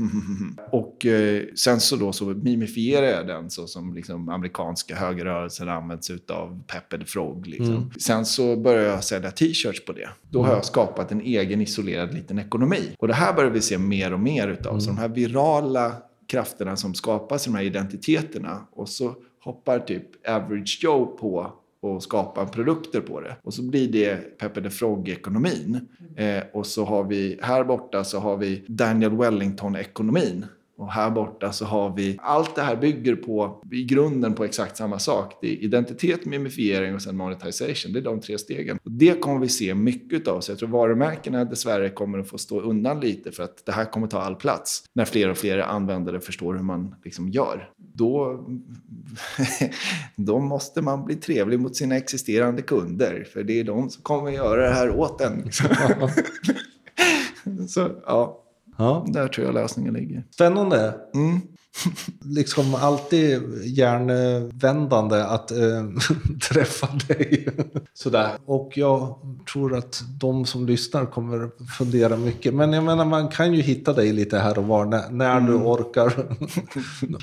[0.72, 6.10] och eh, sen så då så mimifierar jag den så som liksom amerikanska högerrörelser används
[6.10, 7.47] utav Pepper the Frog.
[7.47, 7.91] Liksom.
[7.99, 10.10] Sen så börjar jag sälja t-shirts på det.
[10.30, 12.95] Då har jag skapat en egen isolerad liten ekonomi.
[12.99, 14.80] Och det här börjar vi se mer och mer utav.
[14.80, 15.95] Så de här virala
[16.28, 22.04] krafterna som skapas i de här identiteterna och så hoppar typ average Joe på och
[22.04, 23.36] skapa produkter på det.
[23.44, 25.88] Och så blir det Peppe the Frog-ekonomin.
[26.16, 30.46] Eh, och så har vi, här borta så har vi Daniel Wellington-ekonomin.
[30.84, 34.78] Och här borta så har vi, allt det här bygger på, i grunden på exakt
[34.78, 35.38] samma sak.
[35.42, 37.94] Det är identitet, mimifiering och sen monetization.
[37.94, 38.80] Det är de tre stegen.
[38.84, 40.42] Och det kommer vi se mycket av.
[40.42, 43.86] Så jag tror varumärkena dessvärre kommer att få stå undan lite för att det här
[43.86, 44.84] kommer ta all plats.
[44.94, 47.70] När fler och fler användare förstår hur man liksom gör.
[47.78, 48.46] Då,
[50.16, 53.28] då måste man bli trevlig mot sina existerande kunder.
[53.34, 55.52] För det är de som kommer att göra det här åt en.
[57.68, 58.43] så ja,
[58.78, 59.05] Ja.
[59.07, 60.24] där tror jag lösningen ligger.
[60.32, 60.95] Spännande.
[61.13, 61.41] Mm.
[62.21, 65.57] liksom alltid hjärnvändande att äh,
[66.49, 67.47] träffa dig.
[67.93, 68.32] Sådär.
[68.45, 69.19] Och jag
[69.53, 72.53] tror att de som lyssnar kommer fundera mycket.
[72.53, 75.53] Men jag menar, man kan ju hitta dig lite här och var när, när du
[75.53, 76.13] orkar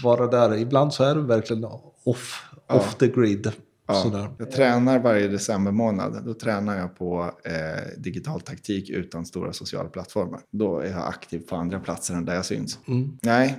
[0.03, 0.57] vara där.
[0.57, 1.64] Ibland så är du verkligen
[2.05, 3.53] off, off the grid.
[3.95, 4.28] Ja, Sådär.
[4.38, 6.22] jag tränar varje december månad.
[6.24, 7.53] Då tränar jag på eh,
[7.99, 10.41] digital taktik utan stora sociala plattformar.
[10.53, 12.78] Då är jag aktiv på andra platser än där jag syns.
[12.88, 13.18] Mm.
[13.22, 13.59] Nej,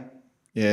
[0.55, 0.63] eh,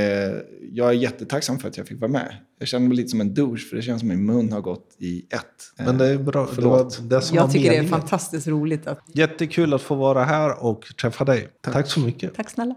[0.72, 2.36] jag är jättetacksam för att jag fick vara med.
[2.58, 4.96] Jag känner mig lite som en douche för det känns som min mun har gått
[4.98, 5.44] i ett.
[5.78, 6.46] Eh, Men det är bra.
[6.46, 6.98] Det Förlåt.
[7.00, 8.86] var det som var Jag tycker det är fantastiskt roligt.
[8.86, 11.48] Att, Jättekul att få vara här och träffa dig.
[11.60, 12.34] Tack så mycket.
[12.34, 12.74] tack snälla.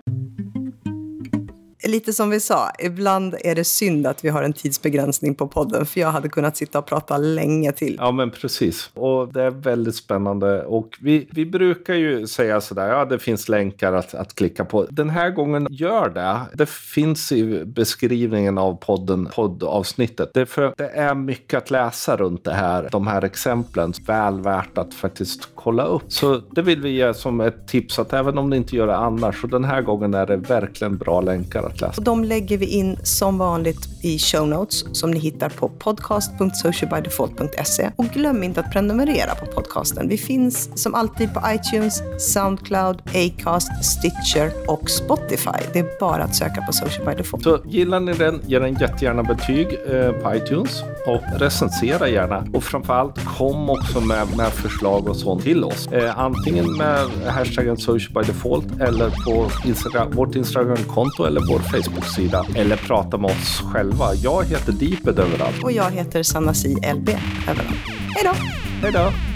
[1.91, 5.85] Lite som vi sa, ibland är det synd att vi har en tidsbegränsning på podden,
[5.85, 7.95] för jag hade kunnat sitta och prata länge till.
[7.99, 8.89] Ja, men precis.
[8.93, 10.63] Och det är väldigt spännande.
[10.63, 14.87] Och vi, vi brukar ju säga sådär, ja det finns länkar att, att klicka på.
[14.89, 16.39] Den här gången gör det.
[16.53, 20.33] Det finns i beskrivningen av podden, poddavsnittet.
[20.33, 23.93] Det är, för, det är mycket att läsa runt det här, de här exemplen.
[24.05, 26.03] Väl värt att faktiskt kolla upp.
[26.07, 28.97] Så det vill vi ge som ett tips att även om ni inte gör det
[28.97, 31.93] annars, så den här gången är det verkligen bra länkar att läsa.
[31.97, 37.91] Och de lägger vi in som vanligt i show notes som ni hittar på podcast.socialbydefault.se.
[37.95, 40.09] Och glöm inte att prenumerera på podcasten.
[40.09, 42.01] Vi finns som alltid på iTunes,
[42.33, 45.59] Soundcloud, Acast, Stitcher och Spotify.
[45.73, 47.43] Det är bara att söka på Social by Default.
[47.43, 52.47] Så gillar ni den, ge den jättegärna betyg eh, på iTunes och recensera gärna.
[52.53, 55.87] Och framförallt kom också med, med förslag och sånt till oss.
[55.87, 62.45] Eh, antingen med hashtaggen social by default eller på Instagram, vårt Instagram-konto eller vår Facebook-sida.
[62.55, 64.13] Eller prata med oss själva.
[64.15, 65.63] Jag heter Deeped överallt.
[65.63, 67.09] Och jag heter Sanna Si LB
[67.49, 67.77] överallt.
[68.15, 68.31] Hej då!
[68.81, 69.30] Hej då!